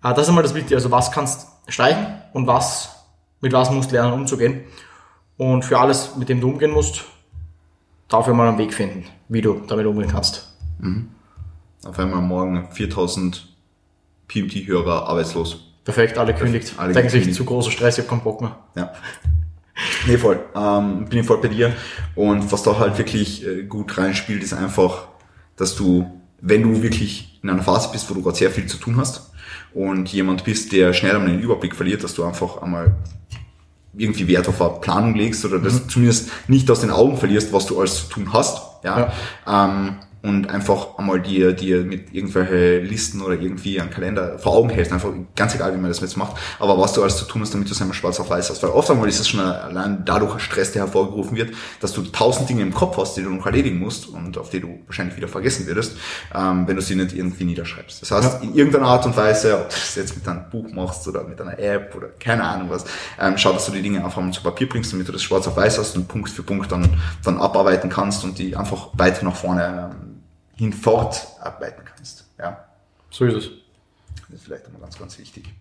Ah, 0.00 0.12
Das 0.14 0.24
ist 0.24 0.28
einmal 0.30 0.42
das 0.42 0.54
Wichtige. 0.54 0.74
Also 0.74 0.90
was 0.90 1.12
kannst 1.12 1.46
streichen 1.68 2.06
und 2.32 2.46
was, 2.46 3.04
mit 3.40 3.52
was 3.52 3.70
musst 3.70 3.90
du 3.90 3.94
lernen 3.94 4.14
umzugehen. 4.14 4.64
Und 5.36 5.64
für 5.64 5.78
alles, 5.78 6.16
mit 6.16 6.28
dem 6.28 6.40
du 6.40 6.48
umgehen 6.48 6.70
musst, 6.70 7.04
dafür 8.08 8.34
mal 8.34 8.48
einen 8.48 8.58
Weg 8.58 8.72
finden, 8.72 9.04
wie 9.28 9.40
du 9.40 9.60
damit 9.66 9.86
umgehen 9.86 10.10
kannst. 10.10 10.54
Auf 11.84 11.98
einmal 11.98 12.22
morgen 12.22 12.68
4000 12.70 13.48
PMT-Hörer 14.28 15.08
arbeitslos. 15.08 15.72
Perfekt, 15.84 16.16
alle 16.16 16.34
kündigt. 16.34 16.74
Alle 16.78 16.92
Denken 16.94 17.10
sich 17.10 17.20
gekündigt. 17.20 17.36
zu 17.36 17.44
großer 17.44 17.70
Stress, 17.70 17.98
ich 17.98 18.04
hab 18.04 18.10
keinen 18.10 18.22
Bock 18.22 18.40
mehr. 18.40 18.56
Ja. 18.74 18.92
Nee, 20.06 20.18
voll. 20.18 20.40
Ähm, 20.54 21.06
bin 21.06 21.18
ich 21.20 21.26
voll 21.26 21.38
bei 21.40 21.48
dir. 21.48 21.72
Und 22.14 22.50
was 22.52 22.62
da 22.62 22.78
halt 22.78 22.96
wirklich 22.96 23.46
äh, 23.46 23.64
gut 23.64 23.98
reinspielt, 23.98 24.42
ist 24.42 24.52
einfach, 24.54 25.08
dass 25.56 25.74
du, 25.74 26.20
wenn 26.40 26.62
du 26.62 26.82
wirklich 26.82 27.40
in 27.42 27.50
einer 27.50 27.62
Phase 27.62 27.90
bist, 27.92 28.08
wo 28.08 28.14
du 28.14 28.22
gerade 28.22 28.36
sehr 28.36 28.50
viel 28.50 28.66
zu 28.66 28.76
tun 28.78 28.96
hast 28.96 29.32
und 29.74 30.10
jemand 30.12 30.44
bist, 30.44 30.72
der 30.72 30.92
schnell 30.92 31.16
einmal 31.16 31.30
den 31.30 31.40
Überblick 31.40 31.74
verliert, 31.74 32.04
dass 32.04 32.14
du 32.14 32.24
einfach 32.24 32.62
einmal 32.62 32.94
irgendwie 33.96 34.28
Wert 34.28 34.48
auf 34.48 34.60
eine 34.60 34.80
Planung 34.80 35.14
legst 35.14 35.44
oder 35.44 35.58
das 35.58 35.86
zumindest 35.88 36.30
nicht 36.48 36.70
aus 36.70 36.80
den 36.80 36.90
Augen 36.90 37.16
verlierst, 37.16 37.52
was 37.52 37.66
du 37.66 37.78
alles 37.78 37.96
zu 37.96 38.14
tun 38.14 38.32
hast. 38.32 38.62
Ja. 38.84 39.12
Ähm, 39.46 39.96
und 40.24 40.48
einfach 40.48 40.96
einmal 40.96 41.20
dir, 41.20 41.52
dir 41.52 41.84
mit 41.84 42.14
irgendwelche 42.14 42.78
Listen 42.78 43.20
oder 43.20 43.34
irgendwie 43.34 43.78
einen 43.78 43.90
Kalender 43.90 44.38
vor 44.38 44.54
Augen 44.54 44.70
hältst, 44.70 44.90
einfach 44.90 45.10
ganz 45.36 45.54
egal, 45.54 45.74
wie 45.74 45.78
man 45.78 45.90
das 45.90 46.00
jetzt 46.00 46.16
macht, 46.16 46.36
aber 46.58 46.78
was 46.78 46.94
du 46.94 47.02
alles 47.02 47.18
zu 47.18 47.26
tun 47.26 47.42
hast, 47.42 47.52
damit 47.52 47.68
du 47.68 47.72
es 47.72 47.80
einmal 47.82 47.94
schwarz 47.94 48.18
auf 48.20 48.30
weiß 48.30 48.48
hast. 48.48 48.62
Weil 48.62 48.70
oft 48.70 48.90
einmal 48.90 49.06
ist 49.06 49.20
es 49.20 49.28
schon 49.28 49.40
allein 49.40 50.02
dadurch 50.06 50.32
ein 50.32 50.40
Stress, 50.40 50.72
der 50.72 50.84
hervorgerufen 50.84 51.36
wird, 51.36 51.54
dass 51.80 51.92
du 51.92 52.00
tausend 52.00 52.48
Dinge 52.48 52.62
im 52.62 52.72
Kopf 52.72 52.96
hast, 52.96 53.18
die 53.18 53.22
du 53.22 53.28
noch 53.28 53.44
erledigen 53.44 53.78
musst 53.78 54.08
und 54.08 54.38
auf 54.38 54.48
die 54.48 54.60
du 54.60 54.80
wahrscheinlich 54.86 55.14
wieder 55.14 55.28
vergessen 55.28 55.66
würdest, 55.66 55.98
ähm, 56.34 56.66
wenn 56.66 56.76
du 56.76 56.80
sie 56.80 56.96
nicht 56.96 57.14
irgendwie 57.14 57.44
niederschreibst. 57.44 58.00
Das 58.00 58.10
heißt, 58.10 58.42
in 58.42 58.54
irgendeiner 58.54 58.86
Art 58.86 59.04
und 59.04 59.14
Weise, 59.18 59.54
ob 59.58 59.68
du 59.68 59.74
das 59.74 59.94
jetzt 59.94 60.16
mit 60.16 60.26
einem 60.26 60.48
Buch 60.50 60.72
machst 60.72 61.06
oder 61.06 61.24
mit 61.24 61.38
einer 61.38 61.58
App 61.58 61.94
oder 61.94 62.08
keine 62.18 62.44
Ahnung 62.44 62.70
was, 62.70 62.86
ähm, 63.20 63.36
schau, 63.36 63.52
dass 63.52 63.66
du 63.66 63.72
die 63.72 63.82
Dinge 63.82 64.02
einfach 64.02 64.22
mal 64.22 64.32
zu 64.32 64.42
Papier 64.42 64.70
bringst, 64.70 64.90
damit 64.90 65.06
du 65.06 65.12
das 65.12 65.22
schwarz 65.22 65.46
auf 65.46 65.56
weiß 65.58 65.76
hast 65.78 65.96
und 65.96 66.08
Punkt 66.08 66.30
für 66.30 66.42
Punkt 66.42 66.72
dann, 66.72 66.88
dann 67.22 67.36
abarbeiten 67.36 67.90
kannst 67.90 68.24
und 68.24 68.38
die 68.38 68.56
einfach 68.56 68.88
weiter 68.94 69.22
nach 69.22 69.36
vorne 69.36 69.90
ähm, 69.92 70.13
hinfort 70.56 71.26
arbeiten 71.40 71.82
kannst. 71.84 72.24
Ja, 72.38 72.64
So 73.10 73.24
ist 73.24 73.34
es. 73.34 73.50
das 74.28 74.40
ist 74.40 74.44
vielleicht 74.44 74.66
immer 74.68 74.80
ganz, 74.80 74.98
ganz 74.98 75.18
wichtig. 75.18 75.52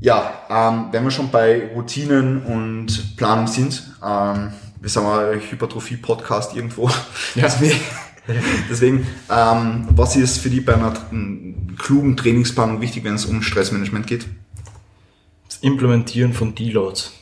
Ja, 0.00 0.42
ähm, 0.50 0.88
wenn 0.90 1.04
wir 1.04 1.10
schon 1.10 1.30
bei 1.30 1.70
Routinen 1.74 2.42
und 2.44 3.16
Planung 3.16 3.46
sind, 3.46 3.82
ähm, 4.04 4.52
wir 4.80 4.90
sagen 4.90 5.06
mal 5.06 5.40
Hypertrophie-Podcast 5.40 6.54
irgendwo. 6.56 6.88
Ja. 7.34 7.42
Deswegen, 7.44 7.80
deswegen 8.70 9.06
ähm, 9.30 9.86
was 9.90 10.16
ist 10.16 10.38
für 10.38 10.48
dich 10.48 10.64
bei 10.64 10.74
einer 10.74 10.94
klugen 11.78 12.16
Trainingsplanung 12.16 12.80
wichtig, 12.80 13.04
wenn 13.04 13.16
es 13.16 13.26
um 13.26 13.42
Stressmanagement 13.42 14.06
geht? 14.06 14.26
Das 15.46 15.58
Implementieren 15.58 16.32
von 16.32 16.54
Deloads. 16.54 17.12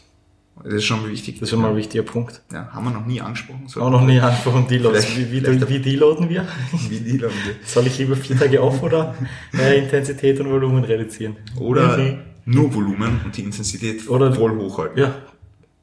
Das 0.65 0.75
ist 0.75 0.85
schon 0.85 1.09
wichtig. 1.09 1.35
Das 1.41 1.45
ist 1.45 1.51
schon 1.51 1.61
mal 1.61 1.71
ein 1.71 1.77
wichtiger 1.77 2.05
Punkt. 2.05 2.41
ja, 2.53 2.69
haben 2.73 2.85
wir 2.85 2.91
noch 2.93 3.07
nie 3.07 3.21
angesprochen. 3.21 3.65
So 3.67 3.81
Auch 3.83 3.91
noch 3.91 4.03
nie 4.03 4.21
angesprochen, 4.21 4.67
Deloads. 4.69 5.17
Wie, 5.17 5.31
wie, 5.33 5.41
vielleicht- 5.41 5.69
wie 5.69 5.79
deloaden 5.81 6.29
wir? 6.29 6.47
Wie 6.89 7.19
dann 7.19 7.31
geht. 7.31 7.67
Soll 7.67 7.87
ich 7.87 7.99
lieber 7.99 8.15
vier 8.17 8.39
Tage 8.39 8.61
auf 8.61 8.83
oder 8.83 9.15
äh, 9.59 9.79
Intensität 9.79 10.39
und 10.41 10.51
Volumen 10.51 10.85
reduzieren? 10.85 11.37
Oder 11.59 11.97
Mhm. 11.99 12.19
nur 12.45 12.73
Volumen 12.75 13.21
und 13.25 13.37
die 13.37 13.43
Intensität 13.43 14.09
Oder- 14.09 14.33
voll 14.33 14.57
hochhalten. 14.57 14.99
Ja, 15.03 15.15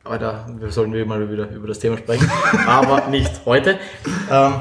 Alter, 0.05 0.47
wir 0.59 0.71
sollen 0.71 0.93
wir 0.93 1.05
mal 1.05 1.29
wieder 1.29 1.49
über 1.51 1.67
das 1.67 1.79
Thema 1.79 1.97
sprechen, 1.97 2.29
aber 2.67 3.07
nicht 3.09 3.31
heute. 3.45 3.79
Ähm, 4.31 4.53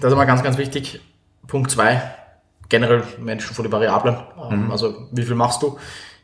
das 0.00 0.12
ist 0.12 0.16
mal 0.16 0.24
ganz, 0.24 0.42
ganz 0.42 0.58
wichtig. 0.58 1.00
Punkt 1.46 1.70
zwei 1.70 2.02
generell 2.68 3.04
Menschen 3.20 3.54
vor 3.54 3.64
die 3.64 3.70
Variablen. 3.70 4.16
Ähm, 4.50 4.64
mhm. 4.64 4.70
Also 4.72 5.08
wie 5.12 5.22
viel 5.22 5.36
machst 5.36 5.62
du? 5.62 5.78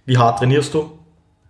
Wie 0.07 0.19
hart 0.19 0.39
trainierst 0.41 0.75
du? 0.75 0.99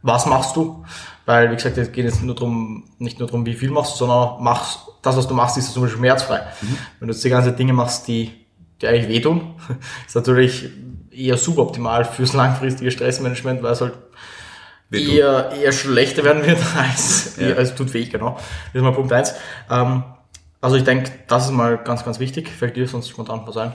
Was 0.02 0.26
machst 0.26 0.54
du? 0.56 0.84
Weil, 1.24 1.50
wie 1.50 1.56
gesagt, 1.56 1.78
es 1.78 1.92
geht 1.92 2.04
jetzt 2.04 2.22
nur 2.22 2.34
darum, 2.34 2.84
nicht 2.98 3.18
nur 3.18 3.28
darum, 3.28 3.46
wie 3.46 3.54
viel 3.54 3.70
machst 3.70 3.94
du, 3.94 3.98
sondern 3.98 4.42
machst, 4.42 4.80
das, 5.02 5.16
was 5.16 5.28
du 5.28 5.34
machst, 5.34 5.56
ist 5.56 5.72
zum 5.72 5.82
Beispiel 5.82 5.98
schmerzfrei. 5.98 6.42
Mhm. 6.60 6.78
Wenn 6.98 7.08
du 7.08 7.14
jetzt 7.14 7.24
die 7.24 7.30
ganzen 7.30 7.56
Dinge 7.56 7.72
machst, 7.72 8.08
die, 8.08 8.32
die 8.80 8.86
eigentlich 8.86 9.08
wehtun, 9.08 9.54
ist 10.06 10.16
natürlich 10.16 10.68
eher 11.10 11.36
suboptimal 11.36 12.04
fürs 12.04 12.32
langfristige 12.32 12.90
Stressmanagement, 12.90 13.62
weil 13.62 13.72
es 13.72 13.80
halt 13.80 13.94
eher, 14.90 15.52
eher 15.52 15.72
schlechter 15.72 16.24
werden 16.24 16.44
wird 16.44 16.58
als, 16.76 17.36
ja. 17.38 17.54
als 17.54 17.74
tut 17.74 17.92
weh, 17.94 18.04
genau. 18.06 18.34
Das 18.36 18.74
ist 18.74 18.82
mal 18.82 18.92
Punkt 18.92 19.12
eins. 19.12 19.34
Ähm, 19.70 20.04
also 20.60 20.76
ich 20.76 20.84
denke, 20.84 21.10
das 21.26 21.46
ist 21.46 21.52
mal 21.52 21.78
ganz, 21.78 22.04
ganz 22.04 22.20
wichtig. 22.20 22.48
Fällt 22.48 22.76
dir 22.76 22.86
sonst 22.86 23.08
spontan 23.08 23.42
was 23.46 23.56
ein? 23.56 23.72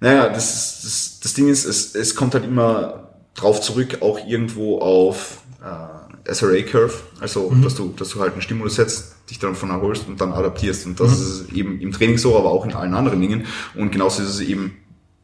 Naja, 0.00 0.28
das, 0.28 0.82
das, 0.82 1.20
das 1.22 1.34
Ding 1.34 1.48
ist, 1.48 1.64
es, 1.64 1.94
es 1.94 2.14
kommt 2.14 2.34
halt 2.34 2.44
immer 2.44 3.08
drauf 3.34 3.60
zurück, 3.60 3.98
auch 4.02 4.18
irgendwo 4.26 4.78
auf 4.78 5.38
äh, 5.62 6.01
SRA-Curve, 6.30 6.94
also 7.20 7.50
mhm. 7.50 7.62
dass 7.62 7.74
du, 7.74 7.92
dass 7.96 8.10
du 8.10 8.20
halt 8.20 8.32
einen 8.32 8.42
Stimulus 8.42 8.76
setzt, 8.76 9.16
dich 9.30 9.38
dann 9.38 9.52
davon 9.52 9.70
erholst 9.70 10.08
und 10.08 10.20
dann 10.20 10.32
adaptierst. 10.32 10.86
Und 10.86 11.00
das 11.00 11.18
mhm. 11.18 11.24
ist 11.24 11.52
eben 11.52 11.80
im 11.80 11.92
Training 11.92 12.18
so, 12.18 12.36
aber 12.38 12.50
auch 12.50 12.64
in 12.64 12.72
allen 12.72 12.94
anderen 12.94 13.20
Dingen. 13.20 13.46
Und 13.74 13.90
genauso 13.90 14.22
ist 14.22 14.28
es 14.28 14.40
eben 14.40 14.76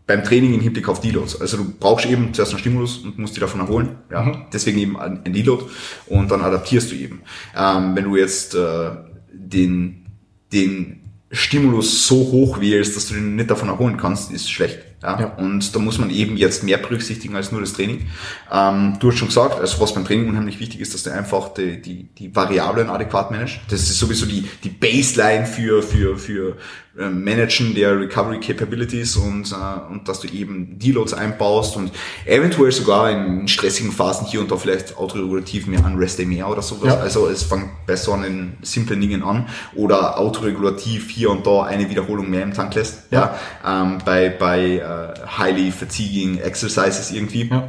beim 0.06 0.24
Training 0.24 0.54
im 0.54 0.60
Hinblick 0.60 0.88
auf 0.88 1.00
Deloads. 1.00 1.40
Also 1.40 1.58
du 1.58 1.72
brauchst 1.78 2.06
eben 2.06 2.32
zuerst 2.32 2.52
einen 2.52 2.60
Stimulus 2.60 2.98
und 2.98 3.18
musst 3.18 3.36
dich 3.36 3.40
davon 3.40 3.60
erholen. 3.60 3.98
Ja? 4.10 4.22
Mhm. 4.22 4.46
Deswegen 4.52 4.78
eben 4.78 4.98
ein 4.98 5.32
Deload 5.32 5.64
und 6.06 6.30
dann 6.30 6.40
adaptierst 6.40 6.90
du 6.90 6.96
eben. 6.96 7.22
Ähm, 7.56 7.94
wenn 7.94 8.04
du 8.04 8.16
jetzt 8.16 8.54
äh, 8.54 8.90
den, 9.32 10.06
den 10.52 11.00
Stimulus 11.30 12.06
so 12.06 12.16
hoch 12.16 12.60
wählst, 12.60 12.96
dass 12.96 13.08
du 13.08 13.14
den 13.14 13.36
nicht 13.36 13.50
davon 13.50 13.68
erholen 13.68 13.98
kannst, 13.98 14.32
ist 14.32 14.50
schlecht. 14.50 14.78
Ja? 15.02 15.20
ja? 15.20 15.26
Und 15.36 15.74
da 15.74 15.78
muss 15.78 15.98
man 15.98 16.10
eben 16.10 16.36
jetzt 16.36 16.64
mehr 16.64 16.78
berücksichtigen 16.78 17.36
als 17.36 17.52
nur 17.52 17.60
das 17.60 17.72
Training. 17.72 18.06
Ähm, 18.52 18.96
du 19.00 19.10
hast 19.10 19.18
schon 19.18 19.28
gesagt, 19.28 19.58
also 19.60 19.80
was 19.80 19.94
beim 19.94 20.04
Training 20.04 20.28
unheimlich 20.28 20.60
wichtig 20.60 20.80
ist, 20.80 20.94
dass 20.94 21.02
du 21.02 21.12
einfach 21.12 21.54
die, 21.54 21.80
die, 21.80 22.04
die 22.18 22.34
Variablen 22.34 22.90
adäquat 22.90 23.30
managst. 23.30 23.60
Das 23.70 23.80
ist 23.82 23.98
sowieso 23.98 24.26
die, 24.26 24.48
die 24.64 24.70
Baseline 24.70 25.46
für, 25.46 25.82
für, 25.82 26.16
für 26.18 26.56
äh, 26.98 27.10
Managen 27.10 27.74
der 27.74 27.98
Recovery 27.98 28.40
Capabilities 28.40 29.16
und, 29.16 29.52
äh, 29.52 29.92
und 29.92 30.08
dass 30.08 30.20
du 30.20 30.28
eben 30.28 30.78
Deloads 30.80 31.14
einbaust 31.14 31.76
und 31.76 31.92
eventuell 32.26 32.72
sogar 32.72 33.10
in 33.10 33.46
stressigen 33.46 33.92
Phasen 33.92 34.26
hier 34.26 34.40
und 34.40 34.50
da 34.50 34.56
vielleicht 34.56 34.96
autoregulativ 34.96 35.68
mehr 35.68 35.84
an 35.84 35.96
Rest 35.96 36.18
Day 36.18 36.26
mehr 36.26 36.48
oder 36.48 36.60
sowas. 36.60 36.94
Ja. 36.94 36.98
Also 36.98 37.28
es 37.28 37.44
fängt 37.44 37.68
bei 37.86 37.94
so 37.94 38.12
einen 38.12 38.56
simplen 38.62 39.00
Dingen 39.00 39.22
an 39.22 39.46
oder 39.76 40.18
autoregulativ 40.18 41.08
hier 41.10 41.30
und 41.30 41.46
da 41.46 41.62
eine 41.62 41.88
Wiederholung 41.88 42.28
mehr 42.30 42.42
im 42.42 42.52
Tank 42.52 42.74
lässt. 42.74 43.04
Ja. 43.12 43.38
ja 43.64 43.82
ähm, 43.82 43.98
bei 44.04 44.30
bei 44.30 44.82
äh, 44.88 45.26
highly 45.26 45.70
fatiguing 45.70 46.38
exercises 46.38 47.10
irgendwie. 47.12 47.48
Ja. 47.48 47.68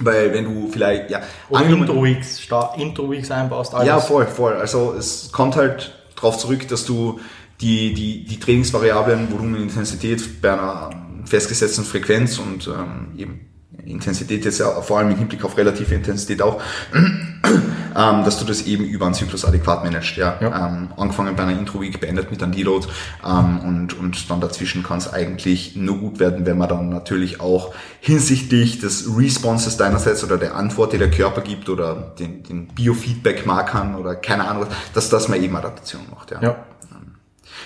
Weil 0.00 0.32
wenn 0.32 0.44
du 0.44 0.68
vielleicht, 0.70 1.10
ja. 1.10 1.22
Oder 1.48 1.64
Intro-Weeks, 1.64 2.46
Intro-Weeks 2.76 3.30
einbaust, 3.30 3.74
alles. 3.74 3.88
Ja, 3.88 3.98
voll, 3.98 4.26
voll. 4.26 4.54
Also 4.54 4.94
es 4.96 5.32
kommt 5.32 5.56
halt 5.56 5.92
drauf 6.14 6.38
zurück, 6.38 6.68
dass 6.68 6.84
du 6.84 7.18
die, 7.60 7.94
die, 7.94 8.24
die 8.24 8.38
Trainingsvariablen, 8.38 9.32
Volumen, 9.32 9.62
Intensität 9.62 10.40
bei 10.40 10.52
einer 10.52 10.90
festgesetzten 11.24 11.84
Frequenz 11.84 12.38
und 12.38 12.68
ähm, 12.68 13.12
eben 13.16 13.48
Intensität 13.90 14.44
jetzt 14.44 14.58
ja 14.58 14.80
vor 14.80 14.98
allem 14.98 15.10
im 15.10 15.16
Hinblick 15.16 15.44
auf 15.44 15.56
relative 15.56 15.94
Intensität 15.94 16.42
auch, 16.42 16.60
ähm, 16.94 17.64
dass 17.94 18.38
du 18.38 18.44
das 18.44 18.62
eben 18.62 18.84
über 18.84 19.06
einen 19.06 19.14
Zyklus 19.14 19.44
adäquat 19.44 19.84
managst. 19.84 20.16
Ja? 20.16 20.36
ja. 20.40 20.68
Ähm, 20.68 20.88
angefangen 20.96 21.34
bei 21.36 21.42
einer 21.42 21.58
Intro-Week, 21.58 22.00
beendet 22.00 22.30
mit 22.30 22.42
einem 22.42 22.52
Deload 22.52 22.86
ähm, 23.24 23.60
und, 23.60 23.98
und 23.98 24.30
dann 24.30 24.40
dazwischen 24.40 24.82
kann 24.82 24.98
es 24.98 25.12
eigentlich 25.12 25.76
nur 25.76 25.98
gut 25.98 26.18
werden, 26.18 26.46
wenn 26.46 26.58
man 26.58 26.68
dann 26.68 26.88
natürlich 26.88 27.40
auch 27.40 27.74
hinsichtlich 28.00 28.80
des 28.80 29.08
Responses 29.16 29.76
deinerseits 29.76 30.24
oder 30.24 30.38
der 30.38 30.54
Antwort, 30.54 30.92
die 30.92 30.98
der 30.98 31.10
Körper 31.10 31.40
gibt 31.40 31.68
oder 31.68 32.14
den, 32.18 32.42
den 32.42 32.68
Biofeedback-Markern 32.68 33.94
oder 33.94 34.14
keine 34.16 34.48
Ahnung, 34.48 34.66
dass, 34.94 35.08
dass 35.08 35.28
man 35.28 35.42
eben 35.42 35.56
Adaptation 35.56 36.02
macht. 36.10 36.30
Ja. 36.30 36.42
ja. 36.42 36.56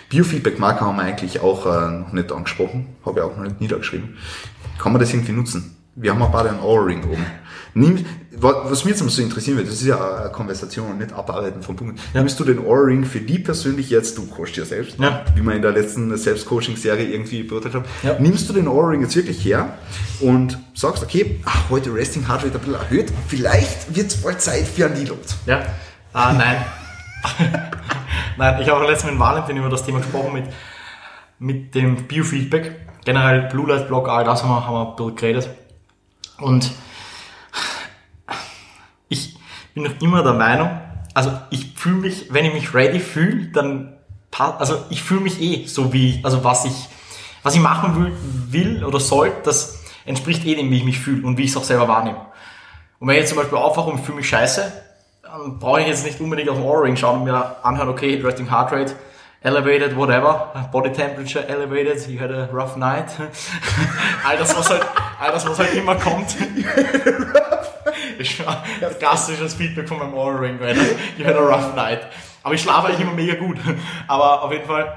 Biofeedback-Marker 0.08 0.86
haben 0.86 0.96
wir 0.96 1.04
eigentlich 1.04 1.40
auch 1.40 1.66
äh, 1.66 1.90
noch 1.90 2.12
nicht 2.12 2.30
angesprochen, 2.32 2.88
habe 3.04 3.20
ich 3.20 3.24
auch 3.24 3.36
noch 3.36 3.44
nicht 3.44 3.60
niedergeschrieben. 3.60 4.16
Kann 4.78 4.92
man 4.92 5.00
das 5.00 5.12
irgendwie 5.12 5.32
nutzen? 5.32 5.76
Wir 5.94 6.12
haben 6.12 6.22
ein 6.22 6.32
paar 6.32 6.44
den 6.44 6.58
Ohrring 6.60 7.04
oben. 7.04 7.26
Nimm, 7.74 8.04
was 8.32 8.84
mir 8.84 8.90
jetzt 8.90 9.02
mal 9.02 9.10
so 9.10 9.22
interessieren 9.22 9.58
wird, 9.58 9.68
das 9.68 9.76
ist 9.76 9.86
ja 9.86 10.16
eine 10.16 10.30
Konversation 10.30 10.90
und 10.90 10.98
nicht 10.98 11.12
abarbeiten 11.12 11.62
vom 11.62 11.76
Punkt. 11.76 12.00
Ja. 12.12 12.20
Nimmst 12.20 12.40
du 12.40 12.44
den 12.44 12.58
Ohrring 12.58 13.04
für 13.04 13.20
die 13.20 13.38
persönlich 13.38 13.90
jetzt, 13.90 14.16
du 14.16 14.26
coachst 14.26 14.56
ja 14.56 14.64
selbst, 14.64 14.98
ja. 14.98 15.24
wie 15.34 15.42
wir 15.42 15.54
in 15.54 15.62
der 15.62 15.72
letzten 15.72 16.14
Selbstcoaching-Serie 16.16 17.06
irgendwie 17.06 17.42
beurteilt 17.42 17.74
haben, 17.74 17.84
ja. 18.02 18.18
nimmst 18.18 18.48
du 18.48 18.54
den 18.54 18.68
Ohrring 18.68 19.02
jetzt 19.02 19.16
wirklich 19.16 19.44
her 19.44 19.74
und 20.20 20.58
sagst, 20.74 21.02
okay, 21.02 21.40
ach, 21.44 21.70
heute 21.70 21.94
Resting 21.94 22.26
Heart 22.26 22.44
Rate 22.44 22.54
ein 22.54 22.60
bisschen 22.60 22.74
erhöht, 22.74 23.12
vielleicht 23.28 23.94
wird 23.94 24.06
es 24.06 24.16
bald 24.16 24.40
Zeit 24.40 24.66
für 24.66 24.86
ein 24.86 24.94
Deload. 24.94 25.20
Ja, 25.46 25.62
ah, 26.12 26.32
nein. 26.32 26.64
Nein, 28.36 28.60
ich 28.60 28.68
habe 28.68 28.84
letztens 28.86 29.12
mit 29.12 29.20
Valentin 29.20 29.56
über 29.58 29.68
das 29.68 29.84
Thema 29.84 29.98
gesprochen, 29.98 30.32
mit, 30.32 30.44
mit 31.38 31.74
dem 31.74 32.08
Biofeedback. 32.08 32.74
Generell 33.04 33.48
Blue 33.48 33.68
Light 33.68 33.88
Block, 33.88 34.08
all 34.08 34.24
das 34.24 34.42
haben 34.42 34.50
wir, 34.50 34.66
haben 34.66 34.74
wir 34.74 34.90
ein 34.90 34.96
bisschen 34.96 35.16
geredet. 35.16 35.50
Und 36.42 36.72
ich 39.08 39.36
bin 39.74 39.84
noch 39.84 40.00
immer 40.00 40.22
der 40.22 40.34
Meinung, 40.34 40.70
also 41.14 41.32
ich 41.50 41.72
fühle 41.74 41.96
mich, 41.96 42.32
wenn 42.32 42.44
ich 42.44 42.54
mich 42.54 42.74
ready 42.74 43.00
fühle, 43.00 43.46
dann 43.52 43.96
also 44.38 44.84
ich 44.88 45.02
fühle 45.02 45.20
mich 45.20 45.40
eh 45.40 45.66
so 45.66 45.92
wie, 45.92 46.20
also 46.22 46.42
was 46.42 46.64
ich, 46.64 46.88
was 47.42 47.54
ich 47.54 47.60
machen 47.60 48.02
will, 48.02 48.16
will 48.48 48.84
oder 48.84 48.98
soll, 48.98 49.32
das 49.44 49.82
entspricht 50.04 50.44
eh 50.46 50.54
dem, 50.54 50.70
wie 50.70 50.78
ich 50.78 50.84
mich 50.84 50.98
fühle 50.98 51.26
und 51.26 51.36
wie 51.36 51.42
ich 51.42 51.50
es 51.50 51.56
auch 51.56 51.64
selber 51.64 51.86
wahrnehme. 51.86 52.20
Und 52.98 53.08
wenn 53.08 53.16
ich 53.16 53.20
jetzt 53.20 53.30
zum 53.30 53.38
Beispiel 53.38 53.58
aufwache 53.58 53.90
und 53.90 53.98
fühle 53.98 54.16
mich 54.16 54.28
scheiße, 54.28 54.72
dann 55.22 55.58
brauche 55.58 55.80
ich 55.80 55.86
jetzt 55.86 56.04
nicht 56.04 56.20
unbedingt 56.20 56.48
auf 56.48 56.56
den 56.56 56.64
Ohrring 56.64 56.96
schauen 56.96 57.20
und 57.20 57.24
mir 57.24 57.64
anhören, 57.64 57.88
okay, 57.88 58.20
resting 58.22 58.50
heart 58.50 58.72
rate, 58.72 58.96
elevated, 59.44 59.96
whatever, 59.96 60.68
body 60.72 60.90
temperature 60.90 61.44
elevated, 61.48 62.08
you 62.08 62.18
had 62.18 62.30
a 62.30 62.48
rough 62.52 62.76
night. 62.76 63.10
all 64.24 64.36
das, 64.36 64.56
was 64.56 64.70
halt, 64.70 64.84
all 65.20 65.32
das, 65.32 65.46
was 65.46 65.58
halt 65.58 65.74
immer 65.74 65.96
kommt. 65.96 66.36
ist 68.18 68.98
klassisches 68.98 69.54
Feedback 69.54 69.88
von 69.88 69.98
meinem 69.98 70.14
Ohrring, 70.14 70.58
you 71.18 71.24
had 71.24 71.36
a 71.36 71.40
rough 71.40 71.74
night. 71.74 72.00
Aber 72.42 72.54
ich 72.54 72.62
schlafe 72.62 72.88
eigentlich 72.88 73.00
immer 73.00 73.12
mega 73.12 73.34
gut. 73.34 73.58
Aber 74.08 74.42
auf 74.42 74.52
jeden 74.52 74.66
Fall, 74.66 74.92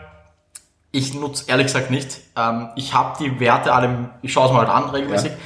ich 0.91 1.13
nutze 1.13 1.45
ehrlich 1.47 1.67
gesagt 1.67 1.91
nicht. 1.91 2.21
Ähm, 2.35 2.69
ich 2.75 2.93
habe 2.93 3.17
die 3.19 3.39
Werte 3.39 3.73
alle, 3.73 4.09
ich 4.21 4.33
schaue 4.33 4.47
es 4.47 4.51
mal 4.51 4.59
halt 4.59 4.69
an 4.69 4.89
regelmäßig. 4.89 5.31
Ja. 5.31 5.37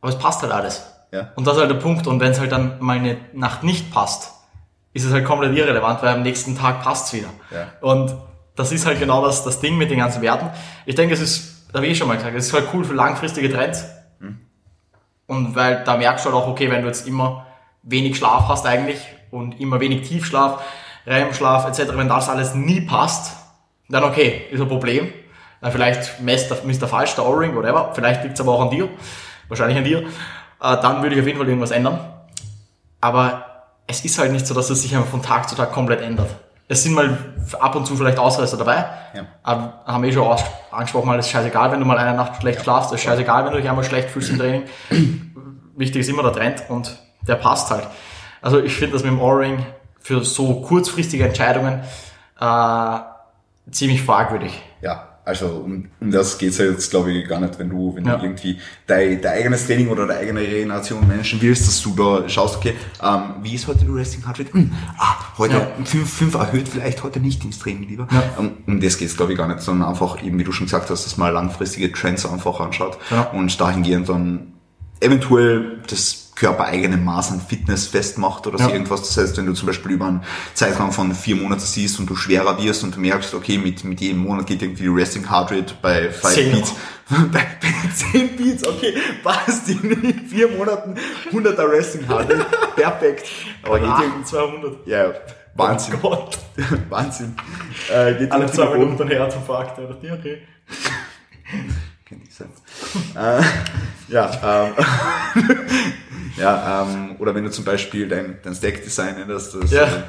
Aber 0.00 0.12
es 0.12 0.18
passt 0.18 0.42
halt 0.42 0.52
alles. 0.52 0.86
Ja. 1.12 1.30
Und 1.34 1.46
das 1.46 1.54
ist 1.54 1.60
halt 1.60 1.70
der 1.70 1.76
Punkt. 1.76 2.06
Und 2.06 2.20
wenn 2.20 2.32
es 2.32 2.40
halt 2.40 2.52
dann 2.52 2.76
mal 2.80 2.96
eine 2.96 3.18
Nacht 3.32 3.62
nicht 3.62 3.92
passt, 3.92 4.31
ist 4.92 5.04
es 5.04 5.12
halt 5.12 5.24
komplett 5.24 5.56
irrelevant, 5.56 6.02
weil 6.02 6.10
am 6.10 6.22
nächsten 6.22 6.56
Tag 6.56 6.82
passt's 6.82 7.12
wieder. 7.12 7.28
Ja. 7.50 7.68
Und 7.80 8.14
das 8.56 8.72
ist 8.72 8.86
halt 8.86 8.98
genau 8.98 9.24
das, 9.24 9.44
das 9.44 9.60
Ding 9.60 9.78
mit 9.78 9.90
den 9.90 9.98
ganzen 9.98 10.22
Werten. 10.22 10.50
Ich 10.84 10.94
denke, 10.94 11.14
es 11.14 11.20
ist, 11.20 11.68
da 11.72 11.78
habe 11.78 11.86
ich 11.86 11.96
schon 11.96 12.08
mal 12.08 12.16
gesagt, 12.16 12.36
es 12.36 12.46
ist 12.46 12.52
halt 12.52 12.68
cool 12.74 12.84
für 12.84 12.94
langfristige 12.94 13.50
Trends. 13.50 13.86
Mhm. 14.18 14.40
Und 15.26 15.56
weil 15.56 15.82
da 15.84 15.96
merkst 15.96 16.24
du 16.24 16.30
halt 16.30 16.42
auch, 16.42 16.48
okay, 16.48 16.70
wenn 16.70 16.82
du 16.82 16.88
jetzt 16.88 17.06
immer 17.06 17.46
wenig 17.82 18.16
Schlaf 18.16 18.48
hast 18.48 18.66
eigentlich 18.66 19.00
und 19.30 19.58
immer 19.60 19.80
wenig 19.80 20.06
Tiefschlaf, 20.06 20.62
REM-Schlaf 21.06 21.66
etc., 21.66 21.96
wenn 21.96 22.08
das 22.08 22.28
alles 22.28 22.54
nie 22.54 22.82
passt, 22.82 23.36
dann 23.88 24.04
okay, 24.04 24.46
ist 24.50 24.60
ein 24.60 24.68
Problem. 24.68 25.12
Dann 25.60 25.72
vielleicht 25.72 26.20
misst 26.20 26.50
der, 26.50 26.58
misst 26.64 26.82
der 26.82 26.88
falsch, 26.88 27.14
der 27.14 27.26
O-Ring, 27.26 27.54
whatever. 27.54 27.92
Vielleicht 27.94 28.24
liegt's 28.24 28.40
aber 28.40 28.52
auch 28.52 28.62
an 28.62 28.70
dir. 28.70 28.88
Wahrscheinlich 29.48 29.78
an 29.78 29.84
dir. 29.84 29.98
Äh, 29.98 30.06
dann 30.60 31.02
würde 31.02 31.14
ich 31.14 31.20
auf 31.20 31.26
jeden 31.26 31.38
Fall 31.38 31.48
irgendwas 31.48 31.70
ändern. 31.70 32.00
Aber 33.00 33.51
es 33.86 34.04
ist 34.04 34.18
halt 34.18 34.32
nicht 34.32 34.46
so, 34.46 34.54
dass 34.54 34.70
es 34.70 34.82
sich 34.82 34.94
einfach 34.94 35.10
von 35.10 35.22
Tag 35.22 35.48
zu 35.48 35.56
Tag 35.56 35.72
komplett 35.72 36.00
ändert. 36.00 36.30
Es 36.68 36.82
sind 36.82 36.94
mal 36.94 37.18
ab 37.60 37.76
und 37.76 37.86
zu 37.86 37.96
vielleicht 37.96 38.18
Ausreißer 38.18 38.56
dabei. 38.56 38.84
Ja. 39.14 39.26
Aber 39.42 39.82
haben 39.84 40.02
wir 40.02 40.10
eh 40.10 40.12
schon 40.12 40.36
angesprochen, 40.70 41.06
mal 41.06 41.18
ist 41.18 41.28
scheißegal, 41.28 41.70
wenn 41.72 41.80
du 41.80 41.86
mal 41.86 41.98
eine 41.98 42.16
Nacht 42.16 42.40
schlecht 42.40 42.58
ja. 42.58 42.64
schlafst, 42.64 42.92
es 42.92 43.00
ist 43.00 43.04
scheißegal, 43.04 43.44
wenn 43.44 43.52
du 43.52 43.58
dich 43.58 43.68
einmal 43.68 43.84
schlecht 43.84 44.10
fühlst 44.10 44.30
im 44.30 44.38
Training. 44.38 44.62
Wichtig 45.76 46.00
ist 46.00 46.08
immer 46.08 46.22
der 46.22 46.32
Trend 46.32 46.64
und 46.68 46.98
der 47.26 47.34
passt 47.34 47.70
halt. 47.70 47.86
Also 48.40 48.60
ich 48.60 48.74
finde 48.74 48.94
das 48.94 49.02
mit 49.02 49.12
dem 49.12 49.20
O-Ring 49.20 49.66
für 50.00 50.24
so 50.24 50.62
kurzfristige 50.62 51.24
Entscheidungen 51.24 51.82
äh, 52.40 52.98
ziemlich 53.70 54.02
fragwürdig. 54.02 54.60
Ja, 54.80 55.11
also 55.24 55.46
um, 55.64 55.88
um 56.00 56.10
das 56.10 56.36
geht's 56.36 56.58
ja 56.58 56.64
jetzt, 56.64 56.90
glaube 56.90 57.12
ich, 57.12 57.28
gar 57.28 57.40
nicht, 57.40 57.58
wenn 57.58 57.70
du, 57.70 57.94
wenn 57.94 58.04
ja. 58.04 58.16
du 58.16 58.24
irgendwie 58.24 58.58
dein, 58.86 59.20
dein 59.20 59.38
eigenes 59.38 59.66
Training 59.66 59.88
oder 59.88 60.06
deine 60.06 60.20
eigene 60.20 60.40
Regeneration 60.40 61.06
managen 61.06 61.40
willst, 61.40 61.68
dass 61.68 61.80
du 61.80 61.94
da 61.94 62.28
schaust, 62.28 62.56
okay, 62.56 62.74
ähm, 63.02 63.34
wie 63.42 63.54
ist 63.54 63.68
heute 63.68 63.84
die 63.84 63.90
Resting 63.90 64.24
Heart 64.26 64.40
Rate? 64.40 64.52
Hm, 64.52 64.72
ah, 64.98 65.16
heute 65.38 65.54
ja. 65.54 65.84
fünf, 65.84 66.12
fünf 66.12 66.34
erhöht, 66.34 66.68
vielleicht 66.68 67.04
heute 67.04 67.20
nicht 67.20 67.44
ins 67.44 67.60
Training 67.60 67.88
lieber. 67.88 68.08
Ja. 68.10 68.22
Um, 68.36 68.52
um 68.66 68.80
das 68.80 68.98
geht's, 68.98 69.16
glaube 69.16 69.32
ich, 69.32 69.38
gar 69.38 69.46
nicht, 69.46 69.60
sondern 69.60 69.88
einfach 69.88 70.22
eben, 70.24 70.38
wie 70.38 70.44
du 70.44 70.50
schon 70.50 70.66
gesagt 70.66 70.90
hast, 70.90 71.06
dass 71.06 71.16
man 71.16 71.32
langfristige 71.32 71.92
Trends 71.92 72.26
einfach 72.26 72.58
anschaut 72.58 72.98
ja. 73.10 73.22
und 73.30 73.60
dahingehend 73.60 74.08
dann 74.08 74.54
eventuell 75.00 75.78
das 75.88 76.21
körpereigene 76.34 76.96
Maß 76.96 77.32
an 77.32 77.40
Fitness 77.40 77.86
festmacht 77.86 78.46
oder 78.46 78.58
so 78.58 78.64
Ja. 78.68 78.70
irgendwas. 78.72 79.02
Das 79.02 79.16
heißt, 79.16 79.36
wenn 79.36 79.46
du 79.46 79.52
zum 79.52 79.66
Beispiel 79.66 79.92
über 79.92 80.06
einen 80.06 80.24
Zeitraum 80.54 80.90
von 80.90 81.14
vier 81.14 81.36
Monaten 81.36 81.60
siehst 81.60 81.98
und 82.00 82.08
du 82.08 82.16
schwerer 82.16 82.60
wirst 82.62 82.82
und 82.84 82.96
du 82.96 83.00
merkst, 83.00 83.34
okay, 83.34 83.58
mit, 83.58 83.84
mit 83.84 84.00
jedem 84.00 84.20
Monat 84.22 84.46
geht 84.46 84.62
irgendwie 84.62 84.82
die 84.84 84.88
Resting 84.88 85.28
Heart 85.30 85.52
Rate 85.52 85.74
bei 85.82 86.10
5 86.10 86.34
Zehn. 86.34 86.52
Beats. 86.52 86.74
bei, 87.32 87.46
bei 87.60 87.90
10 87.94 88.36
Beats, 88.36 88.66
okay, 88.66 88.94
passt 89.22 89.68
in 89.68 90.26
vier 90.28 90.48
Monaten 90.48 90.94
100er 91.30 91.70
Resting 91.70 92.08
Heart 92.08 92.30
Rate. 92.30 92.46
Perfekt. 92.76 93.28
Aber 93.62 93.78
geht 93.78 93.88
irgendwie, 93.88 94.24
200. 94.24 94.86
ja, 94.86 95.12
Wahnsinn. 95.54 95.94
Oh 96.02 96.08
Gott. 96.08 96.38
Wahnsinn. 96.88 97.36
Äh, 97.94 98.14
geht 98.14 98.32
Alle 98.32 98.50
zwei 98.50 98.70
Minuten 98.78 99.02
ein 99.02 99.08
Herzinfarkt, 99.08 99.78
oder? 99.78 99.96
Ja, 100.00 100.14
okay. 100.14 100.38
Kennt 102.06 102.22
ich 102.26 102.34
selbst. 102.34 102.62
äh, 103.14 103.42
ja, 104.08 104.30
ähm, 104.42 104.72
ja, 106.36 106.82
ähm, 106.82 107.16
oder 107.18 107.34
wenn 107.34 107.44
du 107.44 107.50
zum 107.50 107.64
Beispiel 107.64 108.08
dein, 108.08 108.38
dein 108.42 108.54
Stack-Design 108.54 109.16
änderst, 109.16 109.54
das, 109.54 109.70
Ja, 109.70 109.84
äh, 109.84 110.02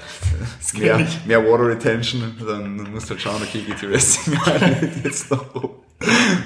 das 0.60 0.74
mehr, 0.74 1.08
mehr 1.25 1.44
Water 1.46 1.68
Retention, 1.68 2.36
dann 2.46 2.92
musst 2.92 3.08
du 3.08 3.12
halt 3.12 3.22
schauen, 3.22 3.42
okay, 3.42 3.62
geht 3.62 3.82
die 3.82 3.86
Resting 3.88 4.39
jetzt 5.03 5.30
noch 5.32 5.53
hoch. 5.53 5.70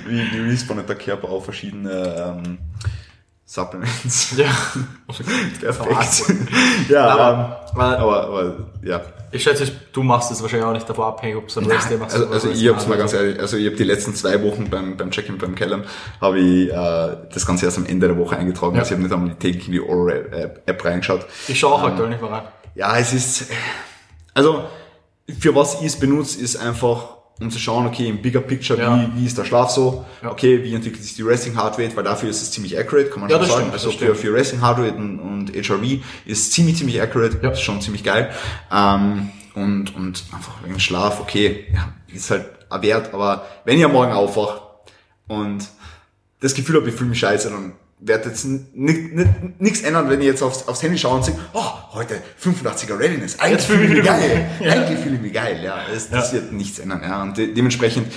Wie, 0.07 0.31
wie 0.31 0.49
respawnet 0.49 0.87
der 0.87 0.95
Körper 0.97 1.29
auf 1.29 1.45
verschiedene 1.45 2.39
ähm, 2.45 2.57
Supplements. 3.49 4.35
Ja. 4.35 4.49
Perfekt. 5.61 6.49
ja, 6.89 7.07
Aber, 7.07 7.59
ähm, 7.73 7.79
aber, 7.79 8.23
aber 8.23 8.55
ja. 8.83 9.01
ich 9.31 9.41
schätze, 9.41 9.71
du 9.93 10.03
machst 10.03 10.31
es 10.31 10.41
wahrscheinlich 10.41 10.67
auch 10.67 10.73
nicht 10.73 10.89
davon 10.89 11.05
abhängig, 11.05 11.37
ob 11.37 11.47
es 11.47 11.57
ein 11.57 11.65
Race-Day 11.65 11.97
machst. 11.97 12.13
Also, 12.13 12.27
also 12.27 12.49
ich 12.49 12.67
hab's 12.67 12.87
mal 12.87 12.97
ganz 12.97 13.13
ehrlich, 13.13 13.39
also 13.39 13.55
ich 13.55 13.65
habe 13.65 13.77
die 13.77 13.85
letzten 13.85 14.13
zwei 14.15 14.43
Wochen 14.43 14.69
beim, 14.69 14.97
beim 14.97 15.11
Check-in 15.11 15.37
beim 15.37 15.55
Callum, 15.55 15.83
habe 16.19 16.39
ich 16.39 16.69
äh, 16.69 16.73
das 17.33 17.45
Ganze 17.45 17.65
erst 17.65 17.77
am 17.77 17.85
Ende 17.85 18.09
der 18.09 18.17
Woche 18.17 18.35
eingetragen. 18.35 18.75
Ja. 18.75 18.81
Also 18.81 18.89
ich 18.89 18.99
habe 18.99 19.03
nicht 19.03 19.13
einmal 19.13 19.35
täglich 19.35 19.67
in 19.67 19.71
die 19.71 19.81
Oral-App 19.81 20.83
reingeschaut. 20.83 21.25
Ich 21.47 21.57
schaue 21.57 21.75
auch 21.75 21.83
aktuell 21.83 22.09
nicht 22.09 22.21
mehr 22.21 22.31
rein. 22.31 22.43
Ja, 22.75 22.97
es 22.97 23.13
ist, 23.13 23.45
also 24.33 24.65
für 25.39 25.55
was 25.55 25.75
ich 25.75 25.87
es 25.87 25.99
benutze, 25.99 26.37
ist 26.41 26.57
einfach, 26.57 27.16
um 27.39 27.51
zu 27.51 27.59
schauen, 27.59 27.85
okay, 27.85 28.07
im 28.07 28.21
Bigger 28.21 28.41
Picture, 28.41 28.79
Ja. 28.79 28.97
wie, 29.15 29.21
wie 29.21 29.25
ist 29.25 29.37
der 29.37 29.45
Schlaf 29.45 29.69
so, 29.69 30.05
Ja. 30.23 30.31
okay, 30.31 30.63
wie 30.63 30.73
entwickelt 30.73 31.03
sich 31.03 31.15
die 31.15 31.21
Resting 31.21 31.55
Heart 31.55 31.77
Rate, 31.79 31.95
weil 31.95 32.03
dafür 32.03 32.29
ist 32.29 32.41
es 32.41 32.51
ziemlich 32.51 32.77
accurate, 32.77 33.09
kann 33.09 33.21
man 33.21 33.29
Ja, 33.29 33.35
schon 33.37 33.41
das 33.45 33.49
sagen. 33.49 33.61
stimmt, 33.69 33.73
also 33.73 33.91
für, 33.91 34.15
für 34.15 34.33
Resting 34.33 34.61
Heart 34.61 34.79
Rate 34.79 34.95
und, 34.95 35.19
und 35.19 35.51
HRV 35.55 36.01
ist 36.25 36.51
ziemlich, 36.53 36.77
ziemlich 36.77 37.01
accurate, 37.01 37.39
Ja. 37.43 37.51
ist 37.51 37.61
schon 37.61 37.79
ziemlich 37.81 38.03
geil. 38.03 38.31
Ähm, 38.71 39.29
und, 39.55 39.95
und 39.95 40.23
einfach 40.33 40.53
wegen 40.63 40.79
Schlaf, 40.79 41.19
okay, 41.19 41.65
ja, 41.73 41.93
ist 42.13 42.29
halt 42.31 42.45
ein 42.69 42.81
Wert, 42.81 43.13
aber 43.13 43.45
wenn 43.65 43.77
ich 43.77 43.85
am 43.85 43.91
Morgen 43.93 44.11
aufwache 44.11 44.61
und 45.27 45.67
das 46.39 46.53
Gefühl 46.53 46.75
habe, 46.77 46.89
ich 46.89 46.95
fühle 46.95 47.09
mich 47.09 47.19
scheiße, 47.19 47.49
dann 47.49 47.73
werde 47.99 48.29
jetzt 48.29 48.45
nichts 48.75 49.81
ändern, 49.81 50.09
wenn 50.09 50.19
ich 50.21 50.27
jetzt 50.27 50.43
aufs, 50.43 50.67
aufs 50.67 50.83
Handy 50.83 50.97
schaue 50.97 51.15
und 51.15 51.25
sehe, 51.25 51.35
oh, 51.53 51.63
heute 51.93 52.21
85er 52.43 52.99
Readiness. 52.99 53.39
Eigentlich 53.39 53.61
fühle 53.65 53.83
ich 53.85 53.89
ich 53.91 53.97
mich 53.97 54.05
geil. 54.05 54.49
Ja. 54.59 54.71
Eigentlich 54.73 54.99
fühle 54.99 55.15
ich 55.15 55.21
mich 55.21 55.33
geil, 55.33 55.59
ja. 55.63 55.79
Das, 55.91 56.09
das 56.09 56.27
Ja. 56.31 56.33
wird 56.33 56.51
nichts 56.53 56.79
ändern, 56.79 57.01
ja. 57.03 57.23
Und 57.23 57.37
de 57.37 57.53
dementsprechend, 57.53 58.11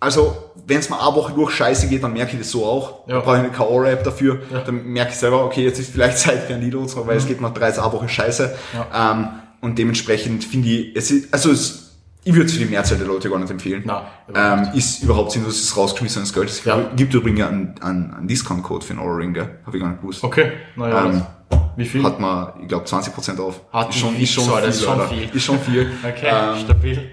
also, 0.00 0.36
wenn 0.66 0.78
es 0.78 0.88
mal 0.88 0.98
eine 1.06 1.16
Woche 1.16 1.32
durch 1.32 1.52
scheiße 1.52 1.86
geht, 1.88 2.02
dann 2.02 2.12
merke 2.12 2.32
ich 2.32 2.38
das 2.40 2.50
so 2.50 2.66
auch. 2.66 3.06
Ja. 3.06 3.14
Da 3.14 3.20
brauche 3.20 3.36
ich 3.36 3.42
eine 3.44 3.52
K.O.-App 3.52 4.02
dafür. 4.02 4.40
Ja. 4.50 4.60
Mhm. 4.60 4.64
Dann 4.66 4.84
merke 4.86 5.12
ich 5.12 5.16
selber, 5.16 5.44
okay, 5.44 5.64
jetzt 5.64 5.78
ist 5.78 5.92
vielleicht 5.92 6.18
Zeit 6.18 6.42
für 6.44 6.54
ein 6.54 6.60
Deload, 6.60 6.92
weil 7.06 7.16
es 7.16 7.26
geht 7.26 7.40
noch 7.40 7.52
bereits 7.52 7.78
eine 7.78 7.92
Woche 7.92 8.08
scheiße. 8.08 8.56
Ähm, 8.94 9.28
und 9.60 9.78
dementsprechend 9.78 10.44
finde 10.44 10.68
ich, 10.68 10.96
es 10.96 11.10
ist, 11.10 11.32
also 11.32 11.50
es, 11.50 11.85
ich 12.26 12.34
würde 12.34 12.46
es 12.46 12.54
für 12.54 12.58
die 12.58 12.64
Mehrzahl 12.66 12.98
der 12.98 13.06
Leute 13.06 13.30
gar 13.30 13.38
nicht 13.38 13.50
empfehlen. 13.50 13.84
Nein, 13.86 14.02
überhaupt 14.26 14.66
ähm, 14.68 14.74
ist 14.78 15.02
überhaupt 15.02 15.30
sinnlos, 15.30 15.60
ist 15.60 15.76
rausgeschmissenes 15.76 16.32
Geld. 16.32 16.50
Es 16.50 16.64
Ja. 16.64 16.90
gibt 16.96 17.14
übrigens 17.14 17.40
einen, 17.46 17.74
einen, 17.80 18.14
einen 18.14 18.26
Discount-Code 18.26 18.84
für 18.84 18.94
einen 18.94 18.98
Aura-Ring, 19.00 19.32
gell? 19.32 19.60
Habe 19.64 19.76
ich 19.76 19.82
gar 19.82 19.90
nicht 19.90 20.00
gewusst. 20.00 20.24
Okay, 20.24 20.52
naja. 20.74 21.06
Ähm, 21.06 21.22
wie 21.76 21.84
viel? 21.84 22.02
Hat 22.02 22.18
man, 22.18 22.60
ich 22.62 22.66
glaube, 22.68 22.84
20% 22.84 23.38
auf. 23.38 23.60
Hat 23.72 23.90
ist 23.90 23.98
schon, 24.00 24.16
ist 24.16 24.32
schon 24.32 24.44
viel, 24.44 24.60
das 24.60 24.76
ist 24.76 24.82
schon 24.84 25.08
viel. 25.08 25.30
Ist 25.32 25.44
schon 25.44 25.60
viel. 25.60 25.90
okay, 26.02 26.28
ähm, 26.32 26.58
stabil. 26.64 27.10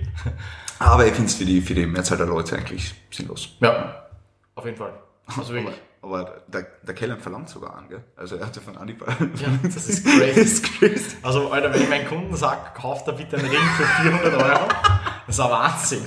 aber 0.79 1.05
ich 1.05 1.13
finde 1.13 1.29
es 1.29 1.35
für 1.35 1.45
die, 1.45 1.61
für 1.61 1.75
die 1.75 1.85
Mehrzahl 1.85 2.17
der 2.17 2.25
Leute 2.27 2.55
eigentlich 2.57 2.91
sinnlos. 3.11 3.49
Ja, 3.59 4.07
auf 4.55 4.65
jeden 4.65 4.77
Fall. 4.77 4.93
Also 5.37 5.53
wirklich. 5.53 5.75
Aber, 6.03 6.41
der, 6.47 6.67
der 6.85 6.93
Kellen 6.93 7.17
verlangt 7.17 7.47
sogar 7.47 7.77
an, 7.77 7.87
gell? 7.87 8.03
Also 8.17 8.35
er 8.35 8.45
hatte 8.45 8.59
von 8.59 8.77
Anhieb. 8.77 9.01
Ja, 9.07 9.47
das 9.63 9.87
ist 9.87 10.05
crazy. 10.05 10.27
das 10.35 10.37
ist 10.37 10.63
crazy. 10.63 11.15
Also, 11.23 11.49
Alter, 11.49 11.73
wenn 11.73 11.81
ich 11.81 11.89
meinen 11.89 12.07
Kunden 12.07 12.35
sage, 12.35 12.59
kauft 12.75 13.07
da 13.07 13.13
bitte 13.13 13.37
einen 13.37 13.49
Ring 13.49 13.59
für 13.77 13.85
400 14.03 14.33
Euro, 14.33 14.67
das 15.25 15.37
ist 15.37 15.39
ein 15.39 15.49
Wahnsinn. 15.49 16.03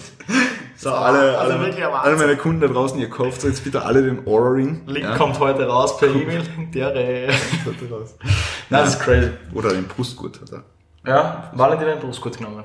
So, 0.77 0.91
alle, 0.93 1.39
also 1.39 1.55
alle, 1.55 1.65
wirklich 1.65 1.83
ein 1.83 1.91
alle 1.91 2.17
meine 2.17 2.37
Kunden 2.37 2.61
da 2.61 2.67
draußen, 2.67 2.99
ihr 2.99 3.09
kauft 3.09 3.43
jetzt 3.45 3.65
bitte 3.65 3.83
alle 3.87 4.03
den 4.03 4.27
Aura 4.27 4.51
Ring. 4.51 4.83
Link 4.87 5.17
kommt 5.17 5.39
heute 5.41 5.67
raus 5.67 5.97
per 5.97 6.09
E-Mail. 6.09 6.43
Der, 6.75 6.95
äh, 6.95 7.27
raus. 7.91 8.17
Nein, 8.21 8.85
das 8.85 8.97
ist 8.97 9.01
crazy. 9.01 9.31
Oder 9.55 9.71
den 9.71 9.89
Brustgurt. 9.89 10.43
Oder? 10.43 10.63
Ja, 11.07 11.51
Valentin 11.55 11.89
den 11.89 12.01
Brustgurt 12.01 12.37
genommen. 12.37 12.65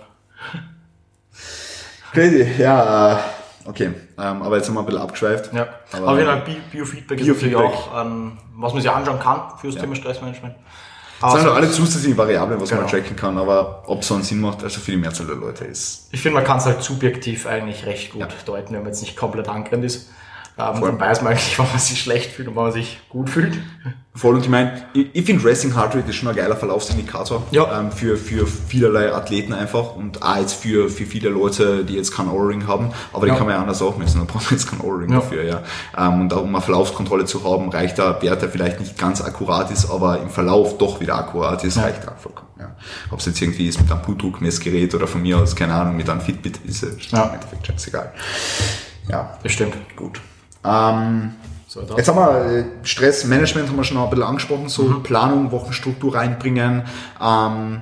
Crazy, 2.12 2.62
ja, 2.62 3.14
äh, 3.14 3.20
okay. 3.66 3.92
Ähm, 4.18 4.42
aber 4.42 4.58
jetzt 4.58 4.68
haben 4.68 4.76
wir 4.76 4.82
ein 4.82 4.86
bisschen 4.86 5.02
abgeschweift. 5.02 5.54
Ja. 5.54 5.68
Aber- 5.92 6.08
Aber, 6.10 6.18
genau, 6.18 6.36
Bi- 6.46 6.62
Biofeedback 6.72 7.20
ist 7.20 7.28
natürlich 7.28 7.56
auch, 7.56 8.02
ähm, 8.06 8.38
was 8.56 8.74
man 8.74 8.82
sich 8.82 8.92
anschauen 8.92 9.20
kann 9.20 9.42
fürs 9.60 9.76
Thema 9.76 9.96
Stressmanagement. 9.96 10.56
Das 11.22 11.32
sind 11.34 11.40
Also, 11.42 11.50
doch 11.50 11.56
alle 11.58 11.70
zusätzlichen 11.72 12.18
Variablen, 12.18 12.60
was 12.60 12.72
man 12.72 12.80
Genau. 12.80 12.90
tracken 12.92 13.16
kann, 13.16 13.38
aber 13.38 13.84
ob 13.86 14.04
so 14.04 14.16
einen 14.16 14.24
Sinn 14.24 14.42
macht, 14.42 14.64
also 14.64 14.80
für 14.80 14.90
die 14.92 14.98
Mehrzahl 14.98 15.28
der 15.28 15.36
Leute 15.36 15.66
ist. 15.66 16.08
ich 16.12 16.20
finde, 16.20 16.38
man 16.38 16.44
kann 16.44 16.58
es 16.58 16.66
halt 16.66 16.82
subjektiv 16.82 17.46
eigentlich 17.46 17.86
recht 17.86 18.14
gut 18.14 18.26
deuten, 18.48 18.74
wenn 18.74 18.82
man 18.82 18.88
jetzt 18.92 19.02
nicht 19.02 19.16
komplett 19.16 19.48
angerannt 19.48 19.86
ist. 19.86 20.10
Ähm, 20.70 20.84
allem- 20.84 20.98
dann 20.98 21.00
weiß 21.00 21.22
man 21.22 21.32
eigentlich, 21.34 21.58
wann 21.60 21.68
man 21.70 21.80
sich 21.80 22.00
schlecht 22.02 22.32
fühlt 22.32 22.48
und 22.48 22.56
wann 22.56 22.66
man 22.66 22.74
sich 22.74 23.00
gut 23.10 23.30
fühlt. 23.30 23.58
Voll 24.14 24.36
und 24.36 24.42
ich 24.42 24.50
meine, 24.50 24.74
ich, 24.94 25.08
ich 25.14 25.26
finde 25.26 25.46
Resting 25.46 25.74
Heart 25.74 25.96
Rate 25.96 26.10
ist 26.10 26.16
schon 26.18 26.28
ein 26.28 26.36
geiler 26.36 26.58
Verlaufsindikator 26.58 27.44
Ja. 27.52 27.80
ähm, 27.80 27.94
für, 27.94 28.18
für 28.18 28.46
vielerlei 28.46 29.14
Athleten 29.14 29.54
einfach 29.54 29.96
und 29.96 30.22
auch 30.22 30.36
jetzt 30.36 30.54
für, 30.56 30.90
für 30.90 31.06
viele 31.06 31.30
Leute, 31.30 31.86
die 31.86 31.94
jetzt 31.96 32.14
keinen 32.14 32.28
O-Ring 32.30 32.68
haben, 32.68 32.92
aber 33.14 33.26
die 33.26 33.32
Ja. 33.32 33.38
kann 33.38 33.48
man 33.48 33.56
ja 33.56 33.62
anders 33.62 33.82
auch 33.82 33.96
messen, 33.98 34.20
da 34.20 34.26
braucht 34.26 34.52
man 34.52 34.60
jetzt 34.60 34.70
keinen 34.70 34.82
O-Ring 34.82 35.10
Ja. 35.10 35.16
dafür, 35.22 35.44
ja. 35.44 35.64
Ähm, 35.98 36.22
und 36.22 36.34
auch 36.34 36.42
um 36.44 36.54
eine 36.54 36.62
Verlaufskontrolle 36.62 37.24
zu 37.24 37.42
haben, 37.50 37.70
reicht 37.70 38.00
da 38.00 38.22
Wert, 38.22 38.42
der 38.42 38.50
vielleicht 38.50 38.82
nicht 38.82 38.98
ganz 38.98 39.22
akkurat 39.22 39.72
ist, 39.72 39.90
aber 39.90 40.20
im 40.20 40.30
Verlauf 40.30 40.78
doch 40.78 41.00
wieder 41.00 41.16
akkurat 41.16 41.64
ist, 41.64 41.78
reicht 41.78 42.06
da 42.06 42.12
vollkommen, 42.16 42.50
ja. 42.60 42.76
Ob 43.12 43.20
es 43.20 43.28
jetzt 43.28 43.42
irgendwie 43.42 43.68
ist 43.70 43.80
mit 43.80 43.90
einem 43.90 44.02
Blutdruckmessgerät 44.02 44.94
oder 44.94 45.08
von 45.08 45.22
mir 45.22 45.38
aus, 45.38 45.56
keine 45.56 45.74
Ahnung, 45.74 45.96
mit 45.96 46.10
einem 46.10 46.20
Fitbit, 46.20 46.60
ist 46.66 46.84
es 46.84 47.12
Ja. 47.12 47.24
im 47.28 47.36
Endeffekt 47.36 47.66
scheißegal. 47.66 48.12
Ja, 49.10 49.38
Das 49.42 49.54
stimmt. 49.54 49.76
gut. 49.96 50.20
Ähm, 50.64 51.32
So. 51.68 51.80
Jetzt 51.96 52.10
haben 52.10 52.18
wir 52.18 52.46
äh, 52.60 52.64
Stressmanagement 52.84 53.70
haben 53.70 53.78
wir 53.78 53.86
schon 53.86 53.96
ein 53.98 54.10
bisschen 54.10 54.26
angesprochen, 54.26 54.68
so 54.68 54.84
Mhm. 54.84 55.04
Planung, 55.04 55.52
Wochenstruktur 55.52 56.14
reinbringen, 56.16 56.84
ähm, 57.22 57.82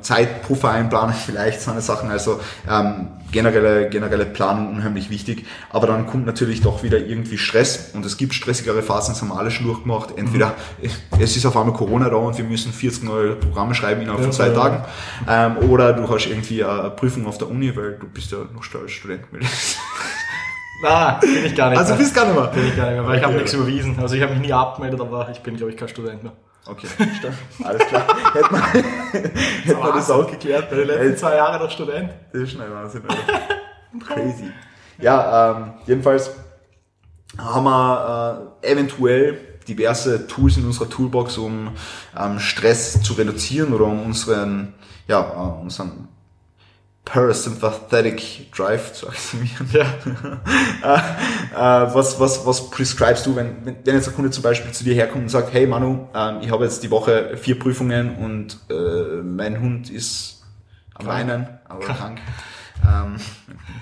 Zeitpuffer 0.00 0.70
einplanen 0.70 1.14
vielleicht, 1.26 1.60
so 1.60 1.70
eine 1.70 1.80
Sachen, 1.80 2.10
also 2.10 2.40
ähm, 2.68 3.06
generelle, 3.30 3.88
generelle 3.88 4.26
Planung 4.26 4.74
unheimlich 4.74 5.10
wichtig, 5.10 5.46
aber 5.70 5.86
dann 5.86 6.08
kommt 6.08 6.26
natürlich 6.26 6.60
doch 6.60 6.82
wieder 6.82 6.98
irgendwie 6.98 7.38
Stress 7.38 7.90
und 7.94 8.04
es 8.04 8.16
gibt 8.16 8.34
stressigere 8.34 8.82
Phasen, 8.82 9.14
das 9.14 9.22
haben 9.22 9.28
wir 9.28 9.38
alle 9.38 9.52
schon 9.52 9.66
durchgemacht, 9.66 10.18
entweder 10.18 10.54
Mhm. 10.82 10.90
es 11.20 11.36
ist 11.36 11.46
auf 11.46 11.56
einmal 11.56 11.72
Corona 11.74 12.10
da 12.10 12.16
und 12.16 12.36
wir 12.36 12.44
müssen 12.44 12.72
40 12.72 13.04
neue 13.04 13.36
Programme 13.36 13.76
schreiben 13.76 14.00
innerhalb 14.02 14.22
von 14.22 14.30
Ja, 14.32 14.36
zwei 14.36 14.48
ja. 14.48 14.54
Tagen 14.54 14.84
ähm, 15.28 15.70
oder 15.70 15.92
du 15.92 16.08
hast 16.12 16.26
irgendwie 16.26 16.64
eine 16.64 16.90
Prüfung 16.90 17.26
auf 17.28 17.38
der 17.38 17.48
Uni, 17.48 17.74
weil 17.76 17.92
du 17.92 18.08
bist 18.08 18.32
ja 18.32 18.38
noch 18.52 18.64
Student 18.64 19.30
gemeldet. 19.30 19.50
Nein, 20.82 21.20
bin 21.20 21.44
ich 21.46 21.54
gar 21.54 21.70
nicht 21.70 21.78
Also 21.78 21.92
mehr. 21.92 21.98
bist 22.02 22.14
gar 22.14 22.24
nicht 22.26 22.34
mehr. 22.34 22.46
Bin 22.48 22.66
ich 22.66 22.76
gar 22.76 22.86
nicht 22.86 22.94
mehr, 22.94 23.06
weil 23.06 23.18
ich 23.18 23.24
habe 23.24 23.34
nichts 23.34 23.52
überwiesen. 23.52 23.98
Also 24.00 24.14
ich 24.14 24.22
habe 24.22 24.32
mich 24.34 24.42
nie 24.42 24.52
abgemeldet, 24.52 25.00
aber 25.00 25.28
ich 25.30 25.40
bin, 25.40 25.56
glaube 25.56 25.72
ich, 25.72 25.76
kein 25.76 25.88
Student 25.88 26.22
mehr. 26.22 26.32
Okay, 26.66 26.86
stimmt. 27.18 27.34
Alles 27.64 27.86
klar. 27.86 28.02
Hätte 28.34 28.52
man, 28.52 28.62
hätte 29.62 29.78
man 29.78 29.92
das 29.94 30.10
auch 30.10 30.30
geklärt. 30.30 30.70
Die 30.70 30.76
letzten 30.76 31.16
zwei 31.16 31.36
Jahre 31.36 31.62
noch 31.62 31.70
Student. 31.70 32.10
Das 32.32 32.42
ist 32.42 32.52
schnell 32.52 32.70
Wahnsinn, 32.72 33.02
Alter. 33.08 33.40
Crazy. 34.06 34.50
Ja, 34.98 35.50
ähm, 35.56 35.72
jedenfalls 35.86 36.30
haben 37.38 37.64
wir 37.64 38.52
äh, 38.62 38.72
eventuell 38.72 39.38
diverse 39.66 40.26
Tools 40.26 40.56
in 40.58 40.66
unserer 40.66 40.88
Toolbox, 40.90 41.38
um 41.38 41.70
ähm, 42.18 42.38
Stress 42.38 43.02
zu 43.02 43.14
reduzieren 43.14 43.72
oder 43.72 43.84
um 43.86 44.04
unseren, 44.04 44.74
ja, 45.08 45.20
äh, 45.20 45.62
unseren 45.62 46.08
Parasympathetic 47.12 48.52
Drive 48.52 48.92
zu 48.92 49.08
aktivieren. 49.08 49.68
Ja. 49.72 49.86
äh, 50.84 51.94
was, 51.94 52.20
was, 52.20 52.46
was 52.46 52.70
prescribest 52.70 53.26
du, 53.26 53.34
wenn, 53.34 53.64
wenn 53.64 53.94
jetzt 53.94 54.08
ein 54.08 54.14
Kunde 54.14 54.30
zum 54.30 54.42
Beispiel 54.42 54.70
zu 54.72 54.84
dir 54.84 54.94
herkommt 54.94 55.22
und 55.22 55.28
sagt, 55.28 55.52
hey 55.52 55.66
Manu, 55.66 56.08
ähm, 56.14 56.38
ich 56.40 56.50
habe 56.50 56.64
jetzt 56.64 56.82
die 56.82 56.90
Woche 56.90 57.36
vier 57.36 57.58
Prüfungen 57.58 58.16
und 58.16 58.58
äh, 58.70 59.22
mein 59.22 59.60
Hund 59.60 59.90
ist 59.90 60.42
am 60.94 61.06
Krank. 61.06 61.28
Weinen, 61.28 61.48
aber 61.68 61.80
krank. 61.80 62.20
Ähm, 62.86 63.16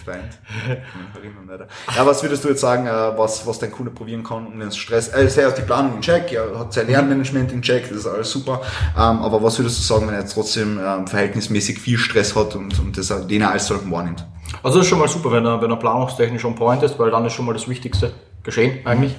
leider. 1.47 1.67
Ja, 1.95 2.07
was 2.07 2.23
würdest 2.23 2.45
du 2.45 2.49
jetzt 2.49 2.61
sagen, 2.61 2.87
äh, 2.87 2.91
was, 2.91 3.47
was 3.47 3.59
dein 3.59 3.71
Kunde 3.71 3.91
probieren 3.91 4.25
kann, 4.25 4.47
um 4.47 4.59
den 4.59 4.73
Stress, 4.73 5.09
äh, 5.09 5.29
er 5.41 5.49
hat 5.49 5.59
die 5.59 5.63
Planung 5.63 5.97
in 5.97 6.01
Check, 6.01 6.33
er 6.33 6.59
hat 6.59 6.73
sein 6.73 6.87
Lernmanagement 6.87 7.53
in 7.53 7.63
Check, 7.63 7.89
das 7.89 7.99
ist 7.99 8.07
alles 8.07 8.31
super, 8.31 8.61
ähm, 8.97 9.21
aber 9.21 9.43
was 9.43 9.59
würdest 9.59 9.79
du 9.79 9.83
sagen, 9.83 10.07
wenn 10.07 10.15
er 10.15 10.21
jetzt 10.21 10.35
trotzdem 10.35 10.81
ähm, 10.85 11.07
verhältnismäßig 11.07 11.79
viel 11.79 11.99
Stress 11.99 12.35
hat 12.35 12.55
und, 12.55 12.79
und 12.79 12.97
das, 12.97 13.09
den 13.27 13.43
er 13.43 13.51
als 13.51 13.67
solchen 13.67 13.91
wahrnimmt? 13.91 14.25
Also 14.63 14.79
das 14.79 14.87
ist 14.87 14.91
schon 14.91 14.99
mal 14.99 15.09
super, 15.09 15.31
wenn 15.33 15.45
er, 15.45 15.61
wenn 15.61 15.71
er 15.71 15.77
planungstechnisch 15.77 16.45
on 16.45 16.55
point 16.55 16.83
ist, 16.83 16.99
weil 16.99 17.11
dann 17.11 17.25
ist 17.25 17.35
schon 17.35 17.47
mal 17.47 17.53
das 17.53 17.69
Wichtigste 17.69 18.13
geschehen 18.43 18.87
eigentlich. 18.87 19.15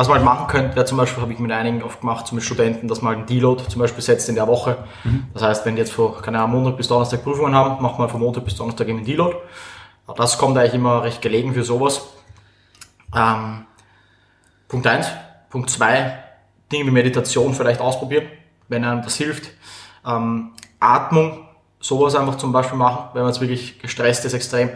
Was 0.00 0.08
man 0.08 0.16
halt 0.16 0.24
machen 0.24 0.46
könnte, 0.46 0.76
wäre 0.76 0.86
zum 0.86 0.96
Beispiel, 0.96 1.20
habe 1.22 1.30
ich 1.30 1.38
mit 1.38 1.52
einigen 1.52 1.82
oft 1.82 2.00
gemacht, 2.00 2.26
so 2.26 2.34
mit 2.34 2.42
Studenten, 2.42 2.88
dass 2.88 3.02
man 3.02 3.08
halt 3.08 3.18
einen 3.18 3.26
Deload 3.26 3.64
zum 3.68 3.82
Beispiel 3.82 4.02
setzt 4.02 4.30
in 4.30 4.34
der 4.34 4.46
Woche. 4.46 4.78
Mhm. 5.04 5.26
Das 5.34 5.42
heißt, 5.42 5.66
wenn 5.66 5.76
die 5.76 5.80
jetzt 5.80 5.92
vor, 5.92 6.22
keine 6.22 6.38
Ahnung, 6.38 6.62
Montag 6.62 6.78
bis 6.78 6.88
Donnerstag 6.88 7.22
Prüfungen 7.22 7.54
haben, 7.54 7.82
macht 7.82 7.98
man 7.98 8.08
von 8.08 8.18
Montag 8.18 8.46
bis 8.46 8.56
Donnerstag 8.56 8.88
eben 8.88 8.96
einen 8.96 9.06
Deload. 9.06 9.36
Das 10.16 10.38
kommt 10.38 10.56
eigentlich 10.56 10.72
immer 10.72 11.02
recht 11.02 11.20
gelegen 11.20 11.52
für 11.52 11.64
sowas. 11.64 12.00
Ähm, 13.14 13.66
Punkt 14.68 14.86
eins, 14.86 15.08
Punkt 15.50 15.68
zwei, 15.68 16.18
Dinge 16.72 16.86
wie 16.86 16.92
Meditation 16.92 17.52
vielleicht 17.52 17.82
ausprobieren, 17.82 18.24
wenn 18.68 18.86
einem 18.86 19.02
das 19.02 19.16
hilft. 19.16 19.50
Ähm, 20.06 20.52
Atmung, 20.78 21.46
sowas 21.78 22.14
einfach 22.14 22.36
zum 22.36 22.52
Beispiel 22.52 22.78
machen, 22.78 23.10
wenn 23.12 23.20
man 23.20 23.32
jetzt 23.32 23.42
wirklich 23.42 23.78
gestresst 23.78 24.24
ist, 24.24 24.32
extrem. 24.32 24.70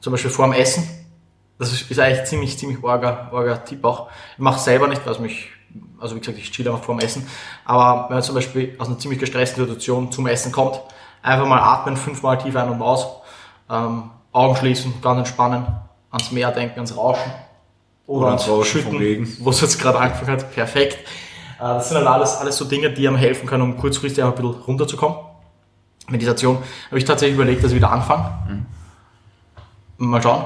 Zum 0.00 0.10
Beispiel 0.10 0.30
vor 0.30 0.44
dem 0.44 0.52
Essen. 0.52 0.86
Das 1.58 1.72
ist, 1.72 1.90
ist 1.90 1.98
eigentlich 1.98 2.24
ziemlich, 2.24 2.58
ziemlich 2.58 2.82
orga, 2.82 3.30
orga 3.32 3.56
Tipp 3.58 3.84
auch. 3.84 4.08
Ich 4.34 4.38
mache 4.38 4.60
selber 4.60 4.88
nicht, 4.88 5.04
weil 5.06 5.12
es 5.12 5.18
mich, 5.18 5.48
also 5.98 6.14
wie 6.14 6.20
gesagt, 6.20 6.38
ich 6.38 6.50
chill 6.50 6.68
einfach 6.68 6.82
vor 6.82 6.94
dem 6.94 7.00
Essen. 7.00 7.26
Aber 7.64 8.08
wenn 8.08 8.16
man 8.16 8.22
zum 8.22 8.34
Beispiel 8.34 8.76
aus 8.78 8.88
einer 8.88 8.98
ziemlich 8.98 9.18
gestressten 9.18 9.62
Situation 9.62 10.12
zum 10.12 10.26
Essen 10.26 10.52
kommt, 10.52 10.80
einfach 11.22 11.46
mal 11.46 11.60
atmen, 11.60 11.96
fünfmal 11.96 12.38
tief 12.38 12.56
ein 12.56 12.68
und 12.68 12.82
aus, 12.82 13.06
ähm, 13.70 14.10
Augen 14.32 14.56
schließen, 14.56 14.94
ganz 15.00 15.18
entspannen, 15.18 15.66
ans 16.10 16.30
Meer 16.30 16.52
denken, 16.52 16.76
ans 16.76 16.96
Rauschen. 16.96 17.32
Oder, 18.06 18.18
oder 18.18 18.28
ans 18.28 18.48
Rauschen 18.48 18.82
Schütten, 18.82 19.36
wo 19.40 19.50
es 19.50 19.60
jetzt 19.62 19.80
gerade 19.80 19.98
angefangen 19.98 20.32
hat. 20.32 20.52
Perfekt. 20.52 20.98
Äh, 21.58 21.62
das 21.62 21.88
sind 21.88 21.96
halt 21.96 22.06
alles, 22.06 22.36
alles 22.36 22.56
so 22.56 22.66
Dinge, 22.66 22.90
die 22.92 23.08
einem 23.08 23.16
helfen 23.16 23.46
können, 23.48 23.62
um 23.62 23.76
kurzfristig 23.76 24.22
ein 24.22 24.34
bisschen 24.34 24.50
runterzukommen. 24.50 25.18
Meditation 26.08 26.58
habe 26.86 26.98
ich 26.98 27.04
tatsächlich 27.04 27.34
überlegt, 27.34 27.64
dass 27.64 27.72
ich 27.72 27.76
wieder 27.76 27.90
anfange. 27.90 28.30
Mhm. 28.48 28.66
Mal 29.98 30.22
schauen. 30.22 30.44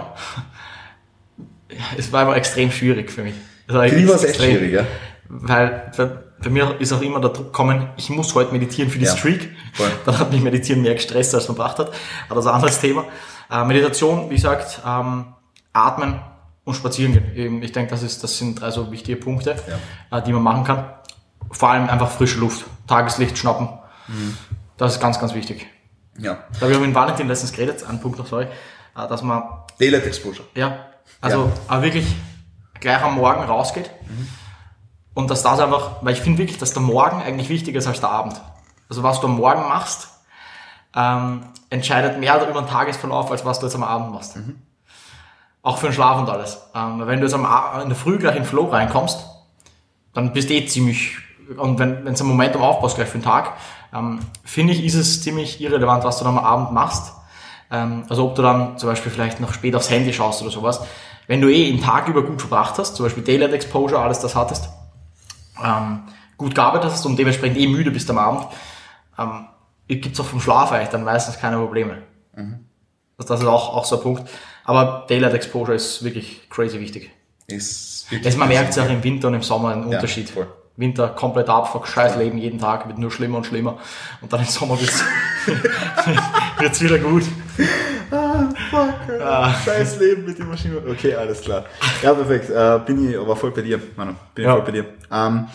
Es 1.96 2.12
war 2.12 2.22
aber 2.22 2.36
extrem 2.36 2.70
schwierig 2.70 3.10
für 3.10 3.22
mich. 3.22 3.34
Für 3.66 3.88
dich 3.88 4.08
war 4.08 4.16
es 4.16 4.24
echt 4.24 4.36
schwierig, 4.36 4.72
ja. 4.72 4.84
Weil 5.28 5.92
bei, 5.96 6.04
bei, 6.42 6.50
mir 6.50 6.80
ist 6.80 6.92
auch 6.92 7.00
immer 7.02 7.20
der 7.20 7.30
Druck 7.30 7.46
gekommen, 7.46 7.88
ich 7.96 8.10
muss 8.10 8.34
heute 8.34 8.52
meditieren 8.52 8.90
für 8.90 8.98
die 8.98 9.04
ja, 9.04 9.16
Streak. 9.16 9.50
Voll. 9.74 9.90
Dann 10.04 10.18
hat 10.18 10.32
mich 10.32 10.42
Meditieren 10.42 10.82
mehr 10.82 10.94
gestresst, 10.94 11.34
als 11.34 11.46
man 11.46 11.56
gebracht 11.56 11.78
hat. 11.78 11.92
Aber 12.28 12.34
das 12.34 12.44
ist 12.44 12.50
ein 12.50 12.54
anderes 12.54 12.80
Thema. 12.80 13.04
Äh, 13.50 13.64
Meditation, 13.64 14.28
wie 14.28 14.34
gesagt, 14.34 14.80
ähm, 14.84 15.26
atmen 15.72 16.20
und 16.64 16.74
spazieren 16.74 17.12
gehen. 17.12 17.62
Ich 17.62 17.72
denke, 17.72 17.90
das, 17.90 18.02
ist, 18.02 18.22
das 18.24 18.38
sind 18.38 18.60
drei 18.60 18.70
so 18.70 18.90
wichtige 18.90 19.16
Punkte, 19.16 19.56
ja. 20.10 20.18
äh, 20.18 20.22
die 20.22 20.32
man 20.32 20.42
machen 20.42 20.64
kann. 20.64 20.84
Vor 21.52 21.70
allem 21.70 21.88
einfach 21.88 22.10
frische 22.10 22.38
Luft, 22.38 22.66
Tageslicht 22.86 23.38
schnappen. 23.38 23.68
Mhm. 24.08 24.36
Das 24.76 24.94
ist 24.94 25.00
ganz, 25.00 25.20
ganz 25.20 25.34
wichtig. 25.34 25.66
Ja. 26.18 26.44
Da 26.54 26.62
habe 26.62 26.72
ich 26.72 26.78
mit 26.80 26.94
Valentin 26.94 27.28
letztens 27.28 27.52
geredet, 27.52 27.84
ein 27.88 28.00
Punkt 28.00 28.18
noch, 28.18 28.26
sorry, 28.26 28.44
äh, 28.44 29.08
dass 29.08 29.22
man... 29.22 29.42
Daylight 29.78 30.06
Exposure. 30.06 30.46
Ja, 30.54 30.89
also 31.20 31.46
ja. 31.46 31.52
aber 31.68 31.82
wirklich 31.82 32.06
gleich 32.80 33.02
am 33.02 33.16
Morgen 33.16 33.42
rausgeht. 33.42 33.90
Mhm. 34.08 34.28
Und 35.14 35.30
dass 35.30 35.42
das 35.42 35.60
einfach, 35.60 35.96
weil 36.02 36.14
ich 36.14 36.20
finde 36.20 36.38
wirklich, 36.38 36.58
dass 36.58 36.72
der 36.72 36.82
Morgen 36.82 37.20
eigentlich 37.20 37.48
wichtiger 37.48 37.78
ist 37.78 37.86
als 37.86 38.00
der 38.00 38.10
Abend. 38.10 38.40
Also 38.88 39.02
was 39.02 39.20
du 39.20 39.26
am 39.26 39.36
Morgen 39.36 39.68
machst, 39.68 40.08
ähm, 40.94 41.44
entscheidet 41.68 42.18
mehr 42.18 42.36
über 42.48 42.60
den 42.60 42.68
Tagesverlauf, 42.68 43.30
als 43.30 43.44
was 43.44 43.60
du 43.60 43.66
jetzt 43.66 43.74
am 43.74 43.84
Abend 43.84 44.12
machst. 44.12 44.36
Mhm. 44.36 44.60
Auch 45.62 45.78
für 45.78 45.88
den 45.88 45.92
Schlaf 45.92 46.18
und 46.18 46.30
alles. 46.30 46.60
Ähm, 46.74 47.06
wenn 47.06 47.20
du 47.20 47.26
jetzt 47.26 47.34
am, 47.34 47.46
in 47.82 47.88
der 47.88 47.96
Früh 47.96 48.18
gleich 48.18 48.36
in 48.36 48.42
den 48.42 48.48
Flow 48.48 48.66
reinkommst, 48.66 49.26
dann 50.14 50.32
bist 50.32 50.50
du 50.50 50.54
eh 50.54 50.66
ziemlich, 50.66 51.18
und 51.56 51.78
wenn 51.78 52.06
es 52.06 52.20
ein 52.20 52.26
Momentum 52.26 52.62
aufbaust 52.62 52.96
gleich 52.96 53.08
für 53.08 53.18
den 53.18 53.24
Tag, 53.24 53.52
ähm, 53.92 54.20
finde 54.44 54.72
ich, 54.72 54.84
ist 54.84 54.94
es 54.94 55.22
ziemlich 55.22 55.60
irrelevant, 55.60 56.04
was 56.04 56.18
du 56.18 56.24
dann 56.24 56.38
am 56.38 56.44
Abend 56.44 56.72
machst. 56.72 57.12
Ähm, 57.70 58.04
also 58.08 58.26
ob 58.26 58.34
du 58.34 58.42
dann 58.42 58.78
zum 58.78 58.88
Beispiel 58.88 59.12
vielleicht 59.12 59.40
noch 59.40 59.52
spät 59.52 59.74
aufs 59.74 59.90
Handy 59.90 60.12
schaust 60.12 60.42
oder 60.42 60.50
sowas. 60.50 60.80
Wenn 61.26 61.40
du 61.40 61.48
eh 61.48 61.70
den 61.70 61.80
Tag 61.80 62.08
über 62.08 62.22
gut 62.22 62.40
verbracht 62.40 62.78
hast, 62.78 62.96
zum 62.96 63.06
Beispiel 63.06 63.22
Daylight 63.22 63.52
Exposure, 63.52 64.00
alles 64.00 64.18
das 64.20 64.34
hattest, 64.34 64.68
ähm, 65.64 66.00
gut 66.36 66.54
gearbeitet 66.54 66.90
hast 66.90 67.06
und 67.06 67.16
dementsprechend 67.16 67.58
eh 67.58 67.68
müde 67.68 67.90
bist 67.90 68.10
am 68.10 68.18
Abend, 68.18 68.46
ähm, 69.18 69.46
gibt 69.86 70.14
es 70.14 70.20
auch 70.20 70.24
vom 70.24 70.40
Schlaf 70.40 70.72
eigentlich 70.72 70.88
dann 70.88 71.04
meistens 71.04 71.38
keine 71.38 71.58
Probleme. 71.58 71.98
Mhm. 72.34 72.64
Also 73.18 73.34
das 73.34 73.40
ist 73.40 73.46
auch, 73.46 73.76
auch 73.76 73.84
so 73.84 73.96
ein 73.96 74.02
Punkt. 74.02 74.28
Aber 74.64 75.06
Daylight 75.08 75.34
Exposure 75.34 75.74
ist 75.74 76.02
wirklich 76.02 76.48
crazy 76.48 76.80
wichtig. 76.80 77.10
Ist 77.46 78.10
wirklich 78.10 78.36
man 78.36 78.48
merkt 78.48 78.70
es 78.70 78.78
auch 78.78 78.88
im 78.88 79.02
Winter 79.04 79.28
und 79.28 79.34
im 79.34 79.42
Sommer 79.42 79.70
einen 79.70 79.84
Unterschied. 79.84 80.28
Ja, 80.28 80.34
voll. 80.34 80.48
Winter 80.76 81.08
komplett 81.10 81.48
ab, 81.48 81.86
scheiß 81.86 82.16
Leben 82.16 82.38
jeden 82.38 82.58
Tag, 82.58 82.88
wird 82.88 82.98
nur 82.98 83.10
schlimmer 83.10 83.38
und 83.38 83.44
schlimmer. 83.44 83.78
Und 84.22 84.32
dann 84.32 84.40
im 84.40 84.46
Sommer 84.46 84.80
wird's, 84.80 85.04
wird's 86.58 86.80
wieder 86.80 86.98
gut. 86.98 87.24
Ah, 88.10 88.48
fuck. 88.70 89.20
Ah. 89.20 89.54
Scheiß 89.64 89.98
Leben 89.98 90.24
mit 90.24 90.38
dem 90.38 90.48
Maschinen. 90.48 90.78
Okay, 90.88 91.14
alles 91.14 91.40
klar. 91.40 91.64
Ja, 92.02 92.12
perfekt. 92.14 92.50
Äh, 92.50 92.80
bin 92.84 93.08
ich 93.08 93.18
aber 93.18 93.36
voll 93.36 93.52
bei 93.52 93.62
dir, 93.62 93.80
Manu. 93.96 94.14
Bin 94.34 94.44
ja. 94.44 94.52
voll 94.52 94.62
bei 94.62 94.72
dir. 94.72 94.86
Ähm, 95.12 95.46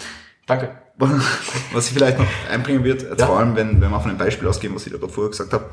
Danke. 0.45 0.69
Was 0.97 1.87
ich 1.87 1.93
vielleicht 1.93 2.17
noch 2.17 2.25
einbringen 2.49 2.83
wird, 2.83 3.01
jetzt 3.01 3.19
ja. 3.19 3.25
vor 3.25 3.39
allem, 3.39 3.55
wenn, 3.55 3.81
wenn 3.81 3.89
wir 3.89 3.99
von 3.99 4.09
einem 4.09 4.17
Beispiel 4.17 4.47
ausgehen, 4.47 4.73
was 4.73 4.87
ich 4.87 4.93
da 4.93 5.07
vorher 5.07 5.31
gesagt 5.31 5.51
habe, 5.51 5.65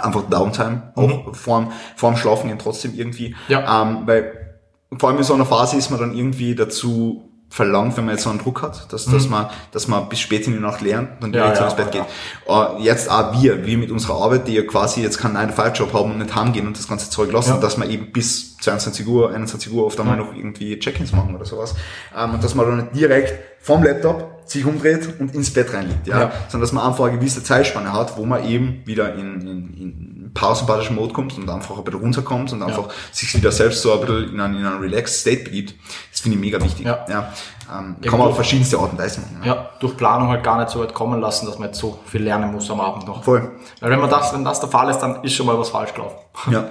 einfach 0.00 0.22
Downtime, 0.28 0.92
mhm. 0.94 1.02
auch 1.02 1.34
vorm, 1.34 1.72
vorm 1.96 2.16
Schlafen 2.16 2.48
gehen 2.48 2.58
trotzdem 2.58 2.94
irgendwie. 2.94 3.34
Ja. 3.48 3.82
Ähm, 3.82 4.06
weil 4.06 4.58
vor 4.98 5.08
allem 5.08 5.18
in 5.18 5.24
so 5.24 5.34
einer 5.34 5.46
Phase 5.46 5.76
ist 5.76 5.90
man 5.90 5.98
dann 5.98 6.16
irgendwie 6.16 6.54
dazu 6.54 7.28
verlangt, 7.54 7.96
wenn 7.96 8.06
man 8.06 8.14
jetzt 8.14 8.24
so 8.24 8.30
einen 8.30 8.40
Druck 8.40 8.62
hat, 8.62 8.92
dass, 8.92 9.06
mhm. 9.06 9.12
dass 9.12 9.28
man, 9.28 9.46
dass 9.70 9.86
man 9.86 10.08
bis 10.08 10.18
spät 10.18 10.44
in 10.48 10.54
die 10.54 10.58
Nacht 10.58 10.80
lernt 10.80 11.22
und 11.22 11.32
direkt 11.32 11.58
ja, 11.58 11.64
ins 11.66 11.76
Bett 11.76 11.92
geht. 11.92 12.02
Ja. 12.48 12.74
Uh, 12.74 12.82
jetzt 12.82 13.08
auch 13.08 13.40
wir, 13.40 13.64
wir 13.64 13.78
mit 13.78 13.92
unserer 13.92 14.20
Arbeit, 14.20 14.48
die 14.48 14.54
ja 14.54 14.62
quasi 14.62 15.02
jetzt 15.02 15.18
keinen 15.18 15.36
9-5-Job 15.36 15.92
haben 15.92 16.10
und 16.10 16.18
nicht 16.18 16.34
heimgehen 16.34 16.66
und 16.66 16.76
das 16.76 16.88
ganze 16.88 17.10
Zeug 17.10 17.30
lassen, 17.30 17.50
ja. 17.50 17.60
dass 17.60 17.76
man 17.76 17.88
eben 17.88 18.10
bis 18.10 18.56
22 18.56 19.06
Uhr, 19.06 19.30
21 19.30 19.72
Uhr 19.72 19.86
oft 19.86 20.00
einmal 20.00 20.16
noch 20.16 20.34
irgendwie 20.34 20.76
Check-ins 20.80 21.12
machen 21.12 21.36
oder 21.36 21.44
sowas. 21.44 21.76
Um, 22.12 22.24
ähm, 22.24 22.34
und 22.34 22.42
dass 22.42 22.56
man 22.56 22.66
dann 22.66 22.76
nicht 22.78 22.96
direkt 22.96 23.34
vom 23.60 23.84
Laptop 23.84 24.42
sich 24.46 24.64
umdreht 24.64 25.08
und 25.20 25.32
ins 25.32 25.52
Bett 25.52 25.72
reinliegt, 25.72 26.08
ja? 26.08 26.22
ja. 26.22 26.32
Sondern 26.48 26.62
dass 26.62 26.72
man 26.72 26.84
einfach 26.84 27.04
eine 27.04 27.18
gewisse 27.18 27.44
Zeitspanne 27.44 27.92
hat, 27.92 28.18
wo 28.18 28.26
man 28.26 28.44
eben 28.44 28.82
wieder 28.84 29.14
in, 29.14 29.40
in, 29.42 29.74
in 29.74 30.13
pausenbadischen 30.34 30.96
Mode 30.96 31.12
kommt 31.12 31.38
und 31.38 31.48
einfach 31.48 31.78
ein 31.78 31.84
bisschen 31.84 32.00
runterkommt 32.00 32.52
und 32.52 32.62
einfach 32.62 32.88
ja. 32.88 32.94
sich 33.12 33.34
wieder 33.34 33.52
selbst 33.52 33.80
so 33.82 33.92
ein 33.92 34.00
bisschen 34.00 34.34
in 34.34 34.40
einen, 34.40 34.56
in 34.56 34.66
einen 34.66 34.80
relaxed 34.80 35.20
State 35.20 35.44
begibt. 35.44 35.74
Das 36.10 36.20
finde 36.20 36.36
ich 36.36 36.40
mega 36.40 36.62
wichtig. 36.62 36.84
Ja. 36.84 37.06
ja. 37.08 37.32
Ähm, 37.72 37.96
kann 38.02 38.18
man 38.18 38.28
auf 38.28 38.34
verschiedenste 38.34 38.78
Arten 38.78 38.96
und 38.96 38.98
Weise 38.98 39.20
machen. 39.20 39.40
Ja. 39.44 39.54
ja, 39.54 39.70
durch 39.80 39.96
Planung 39.96 40.28
halt 40.28 40.42
gar 40.42 40.58
nicht 40.58 40.70
so 40.70 40.80
weit 40.80 40.92
kommen 40.92 41.20
lassen, 41.20 41.46
dass 41.46 41.58
man 41.58 41.68
jetzt 41.68 41.78
so 41.78 41.98
viel 42.04 42.22
lernen 42.22 42.52
muss 42.52 42.70
am 42.70 42.80
Abend 42.80 43.06
noch. 43.06 43.24
Voll. 43.24 43.52
Weil 43.80 43.90
wenn 43.90 44.00
man 44.00 44.10
das, 44.10 44.34
wenn 44.34 44.44
das 44.44 44.60
der 44.60 44.68
Fall 44.68 44.90
ist, 44.90 44.98
dann 44.98 45.22
ist 45.22 45.32
schon 45.32 45.46
mal 45.46 45.58
was 45.58 45.70
falsch 45.70 45.94
gelaufen. 45.94 46.18
Ja, 46.50 46.68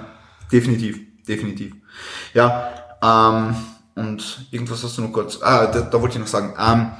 definitiv, 0.52 1.00
definitiv. 1.26 1.74
Ja, 2.32 2.70
ähm, 3.02 3.56
und 3.96 4.46
irgendwas 4.50 4.82
hast 4.84 4.98
du 4.98 5.02
noch 5.02 5.12
kurz, 5.12 5.40
ah, 5.42 5.66
da, 5.66 5.80
da 5.80 6.00
wollte 6.00 6.14
ich 6.14 6.20
noch 6.20 6.26
sagen, 6.26 6.54
ähm, 6.58 6.90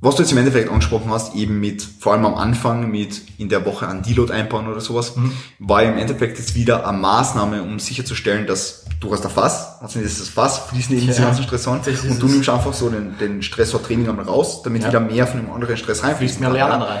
was 0.00 0.14
du 0.14 0.22
jetzt 0.22 0.30
im 0.30 0.38
Endeffekt 0.38 0.70
angesprochen 0.70 1.10
hast, 1.10 1.34
eben 1.34 1.58
mit, 1.58 1.82
vor 1.82 2.12
allem 2.12 2.24
am 2.24 2.36
Anfang, 2.36 2.88
mit 2.88 3.20
in 3.38 3.48
der 3.48 3.66
Woche 3.66 3.88
einen 3.88 4.02
Deload 4.02 4.32
einbauen 4.32 4.68
oder 4.68 4.80
sowas, 4.80 5.16
mhm. 5.16 5.32
war 5.58 5.82
im 5.82 5.98
Endeffekt 5.98 6.38
jetzt 6.38 6.54
wieder 6.54 6.86
eine 6.86 6.96
Maßnahme, 6.98 7.62
um 7.62 7.80
sicherzustellen, 7.80 8.46
dass 8.46 8.84
du 9.00 9.12
hast 9.12 9.24
ein 9.24 9.30
Fass, 9.30 9.80
also 9.80 9.98
ist 9.98 10.20
das 10.20 10.28
Fass, 10.28 10.58
fließen 10.70 10.96
eben 10.96 11.06
diese 11.06 11.22
ganzen 11.22 11.42
Stressoren 11.42 11.80
und 12.08 12.22
du 12.22 12.28
nimmst 12.28 12.48
einfach 12.48 12.72
so 12.72 12.88
den, 12.90 13.18
den 13.18 13.42
Stressor-Training 13.42 14.08
einmal 14.08 14.26
raus, 14.26 14.62
damit 14.62 14.82
ja. 14.82 14.88
wieder 14.88 15.00
mehr 15.00 15.26
von 15.26 15.40
dem 15.40 15.50
anderen 15.50 15.76
Stress 15.76 16.04
reinfließt. 16.04 16.40
mehr 16.40 16.50
Lernen 16.50 16.82
rein. 16.82 17.00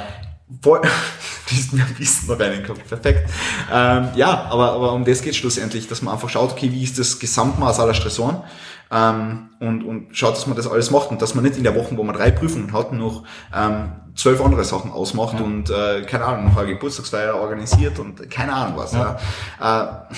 Voll, 0.60 0.80
fließt 1.46 1.74
mehr 1.74 1.86
Wissen 1.98 2.30
rein 2.32 2.52
in 2.52 2.58
den 2.60 2.66
Kopf, 2.66 2.80
perfekt. 2.88 3.30
Ähm, 3.72 4.08
ja, 4.16 4.46
aber, 4.50 4.72
aber 4.72 4.92
um 4.92 5.04
das 5.04 5.22
geht 5.22 5.36
schlussendlich, 5.36 5.86
dass 5.86 6.02
man 6.02 6.14
einfach 6.14 6.30
schaut, 6.30 6.50
okay, 6.50 6.72
wie 6.72 6.82
ist 6.82 6.98
das 6.98 7.20
Gesamtmaß 7.20 7.78
aller 7.78 7.94
Stressoren 7.94 8.42
ähm, 8.90 9.50
und, 9.60 9.82
und 9.82 10.16
schaut, 10.16 10.36
dass 10.36 10.46
man 10.46 10.56
das 10.56 10.66
alles 10.66 10.90
macht 10.90 11.10
und 11.10 11.20
dass 11.20 11.34
man 11.34 11.44
nicht 11.44 11.56
in 11.56 11.64
der 11.64 11.74
Woche, 11.74 11.96
wo 11.96 12.02
man 12.02 12.16
drei 12.16 12.30
Prüfungen 12.30 12.72
hat, 12.72 12.92
noch 12.92 13.24
ähm, 13.54 13.92
zwölf 14.14 14.40
andere 14.40 14.64
Sachen 14.64 14.90
ausmacht 14.90 15.38
ja. 15.38 15.44
und 15.44 15.70
äh, 15.70 16.02
keine 16.02 16.24
Ahnung, 16.24 16.46
noch 16.46 16.56
eine 16.56 16.74
Geburtstagsfeier 16.74 17.34
organisiert 17.34 17.98
und 17.98 18.30
keine 18.30 18.52
Ahnung 18.52 18.76
was. 18.76 18.92
Ja. 18.92 19.18
ja. 19.60 20.08
Äh, 20.10 20.14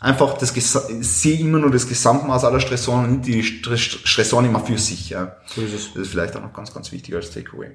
einfach 0.00 0.38
das 0.38 0.52
sehe 0.52 1.40
immer 1.40 1.58
nur 1.58 1.70
das 1.70 1.88
Gesamtmaß 1.88 2.44
aller 2.44 2.60
Stressoren 2.60 3.04
und 3.04 3.26
nicht 3.26 3.66
die 3.66 3.78
Stressoren 3.78 4.46
immer 4.46 4.60
für 4.60 4.78
sich. 4.78 5.10
Ja. 5.10 5.36
So 5.46 5.62
ist 5.62 5.74
es. 5.74 5.92
Das 5.92 6.02
ist 6.02 6.10
vielleicht 6.10 6.36
auch 6.36 6.42
noch 6.42 6.52
ganz, 6.52 6.72
ganz 6.72 6.92
wichtig 6.92 7.14
als 7.14 7.30
Takeaway. 7.30 7.72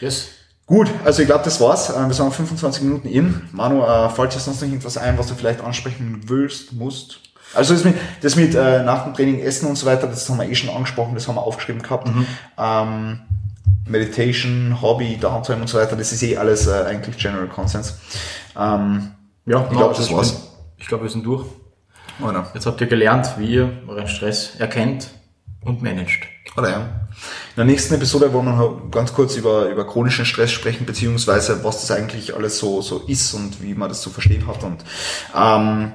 Yes. 0.00 0.28
Gut, 0.66 0.88
also 1.04 1.22
ich 1.22 1.28
glaube, 1.28 1.44
das 1.44 1.60
war's. 1.60 1.90
Äh, 1.90 2.06
wir 2.06 2.14
sind 2.14 2.32
25 2.32 2.82
Minuten 2.82 3.08
in. 3.08 3.42
Manu, 3.52 3.82
äh, 3.82 4.08
fällt 4.10 4.34
dir 4.34 4.38
sonst 4.38 4.62
noch 4.62 4.68
irgendwas 4.68 4.96
ein, 4.96 5.18
was 5.18 5.26
du 5.26 5.34
vielleicht 5.34 5.60
ansprechen 5.60 6.22
willst, 6.26 6.72
musst? 6.72 7.20
Also 7.54 7.74
das 7.74 7.84
mit, 7.84 7.94
das 8.20 8.36
mit 8.36 8.54
äh, 8.54 8.82
nach 8.82 9.04
dem 9.04 9.14
Training 9.14 9.40
Essen 9.40 9.66
und 9.68 9.76
so 9.76 9.86
weiter, 9.86 10.06
das 10.06 10.28
haben 10.28 10.38
wir 10.38 10.48
eh 10.48 10.54
schon 10.54 10.70
angesprochen, 10.70 11.14
das 11.14 11.28
haben 11.28 11.34
wir 11.34 11.42
aufgeschrieben 11.42 11.82
gehabt. 11.82 12.08
Mhm. 12.08 12.26
Ähm, 12.58 13.20
Meditation, 13.86 14.78
Hobby, 14.80 15.16
Downtime 15.16 15.60
und 15.60 15.68
so 15.68 15.78
weiter, 15.78 15.96
das 15.96 16.12
ist 16.12 16.22
eh 16.22 16.36
alles 16.36 16.66
äh, 16.66 16.84
eigentlich 16.84 17.16
General 17.16 17.48
Consensus. 17.48 17.98
Ähm, 18.56 19.12
ja, 19.46 19.66
ich 19.70 19.76
glaube, 19.76 19.94
das 19.96 20.12
war's. 20.12 20.32
Bin, 20.32 20.42
ich 20.78 20.86
glaube, 20.86 21.04
wir 21.04 21.10
sind 21.10 21.24
durch. 21.24 21.46
Oder? 22.20 22.50
Jetzt 22.54 22.66
habt 22.66 22.80
ihr 22.80 22.86
gelernt, 22.86 23.34
wie 23.38 23.54
ihr 23.54 23.72
euren 23.88 24.06
Stress 24.06 24.56
erkennt 24.58 25.10
und 25.64 25.82
managt. 25.82 26.24
Oder 26.56 26.70
ja. 26.70 26.78
In 26.78 27.56
der 27.56 27.64
nächsten 27.64 27.94
Episode 27.94 28.32
wollen 28.32 28.46
wir 28.46 28.82
ganz 28.90 29.12
kurz 29.14 29.36
über, 29.36 29.68
über 29.68 29.86
chronischen 29.86 30.24
Stress 30.24 30.50
sprechen, 30.50 30.86
beziehungsweise 30.86 31.64
was 31.64 31.80
das 31.80 31.90
eigentlich 31.96 32.34
alles 32.34 32.58
so, 32.58 32.82
so 32.82 32.98
ist 33.06 33.32
und 33.34 33.62
wie 33.62 33.74
man 33.74 33.88
das 33.88 34.02
zu 34.02 34.10
verstehen 34.10 34.46
hat 34.46 34.62
und 34.62 34.84
ähm, 35.34 35.92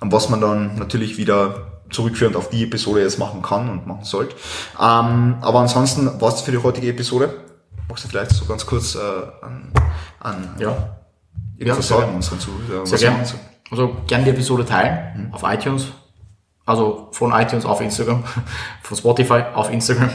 was 0.00 0.28
man 0.28 0.40
dann 0.40 0.76
natürlich 0.76 1.16
wieder 1.18 1.80
zurückführend 1.90 2.36
auf 2.36 2.50
die 2.50 2.64
Episode 2.64 3.00
jetzt 3.02 3.18
machen 3.18 3.42
kann 3.42 3.68
und 3.68 3.86
machen 3.86 4.04
sollt. 4.04 4.34
Ähm, 4.80 5.36
aber 5.40 5.60
ansonsten 5.60 6.20
war 6.20 6.32
es 6.32 6.40
für 6.40 6.50
die 6.50 6.58
heutige 6.58 6.88
Episode. 6.88 7.32
Magst 7.88 8.04
du 8.04 8.08
vielleicht 8.08 8.32
so 8.32 8.44
ganz 8.44 8.66
kurz 8.66 8.96
äh, 8.96 8.98
an, 9.42 9.70
an 10.20 10.54
Ja. 10.58 10.96
irgendwas 11.56 11.88
Ja, 11.88 11.96
sehr 11.96 12.06
sagen 12.06 12.14
unseren 12.16 12.40
Zuhörern? 12.40 12.86
Sehr 12.86 12.98
gerne. 12.98 13.24
Also 13.70 13.96
gerne 14.06 14.24
die 14.24 14.30
Episode 14.30 14.64
teilen 14.64 15.28
auf 15.32 15.42
iTunes. 15.44 15.86
Also 16.64 17.08
von 17.12 17.30
iTunes 17.32 17.64
auf 17.64 17.80
Instagram, 17.80 18.24
von 18.82 18.96
Spotify 18.96 19.44
auf 19.54 19.70
Instagram 19.70 20.10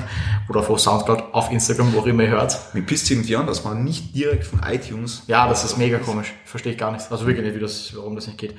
oder 0.50 0.62
von 0.62 0.78
Soundcloud 0.78 1.24
auf 1.34 1.50
Instagram, 1.50 1.94
wo 1.94 2.00
auch 2.00 2.06
immer 2.06 2.24
ihr 2.24 2.30
hört. 2.32 2.58
Mir 2.74 2.82
pisst 2.82 3.10
irgendwie 3.10 3.38
an, 3.38 3.48
dass 3.48 3.64
man 3.64 3.86
nicht 3.86 4.14
direkt 4.14 4.44
von 4.46 4.60
iTunes 4.70 5.24
Ja, 5.28 5.48
das 5.48 5.64
ist 5.64 5.78
mega 5.78 5.98
komisch. 5.98 6.34
Verstehe 6.44 6.74
ich 6.74 6.78
gar 6.78 6.92
nicht. 6.92 7.10
Also 7.10 7.26
wirklich 7.26 7.46
nicht, 7.46 7.56
wie 7.56 7.62
das, 7.62 7.96
warum 7.96 8.16
das 8.16 8.28
nicht 8.28 8.38
geht. 8.38 8.58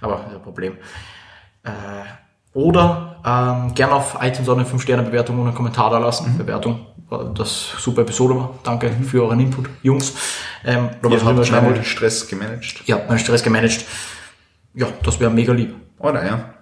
Aber 0.00 0.24
ein 0.26 0.42
Problem. 0.42 0.76
Äh, 1.62 1.70
oder 2.52 3.16
ähm, 3.24 3.74
gerne 3.74 3.92
auf 3.94 4.16
iTunes 4.20 4.48
auch 4.48 4.56
eine 4.56 4.64
5-Sterne-Bewertung 4.66 5.38
und 5.38 5.46
einen 5.46 5.54
Kommentar 5.54 5.90
da 5.90 5.98
lassen. 5.98 6.36
Bewertung, 6.36 6.86
weil 7.08 7.32
das 7.34 7.74
super 7.78 8.02
Episode 8.02 8.34
war. 8.36 8.58
Danke 8.64 8.90
für 8.90 9.22
euren 9.22 9.38
Input, 9.40 9.68
Jungs. 9.82 10.14
Ähm, 10.64 10.90
oder 11.02 11.12
was 11.22 11.48
Ihr 11.48 11.56
habt 11.56 11.64
meinen. 11.64 11.84
Stress 11.84 12.26
gemanagt. 12.26 12.82
Habt 12.90 13.08
meinen 13.08 13.18
Stress 13.18 13.42
gemanagt. 13.42 13.84
Ja, 14.74 14.88
das 15.04 15.20
wäre 15.20 15.30
mega 15.30 15.52
lieb. 15.52 15.74
Oder 15.98 16.24
ja. 16.24 16.54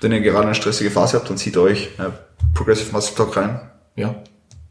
Wenn 0.00 0.12
ihr 0.12 0.20
gerade 0.20 0.46
eine 0.46 0.54
stressige 0.54 0.90
Phase 0.90 1.16
habt, 1.18 1.28
dann 1.28 1.36
zieht 1.36 1.56
euch 1.56 1.90
äh, 1.98 2.10
Progressive 2.54 2.92
Muscle 2.92 3.16
Talk 3.16 3.36
rein 3.36 3.70
Ja, 3.96 4.14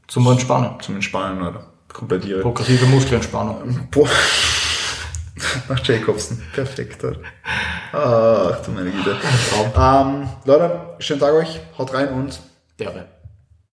zum 0.07 0.25
Entspannen. 0.27 0.79
zum 0.79 0.95
Entspannen 0.95 1.41
oder 1.41 1.67
komplett 1.93 2.25
ihre. 2.25 2.41
Progressive 2.41 2.85
Muskelentspannung. 2.85 3.87
Boah. 3.91 4.09
Nach 5.69 5.85
Jacobsen. 5.85 6.41
Perfekt. 6.53 7.03
Alter. 7.03 7.19
Ach 7.97 8.61
du 8.65 8.71
meine 8.71 8.91
Güte. 8.91 9.15
Ähm, 9.77 10.27
Leute, 10.43 10.79
schönen 10.99 11.19
Tag 11.21 11.33
euch. 11.33 11.61
Haut 11.77 11.93
rein 11.93 12.09
und 12.09 12.39
Derbe. 12.77 13.05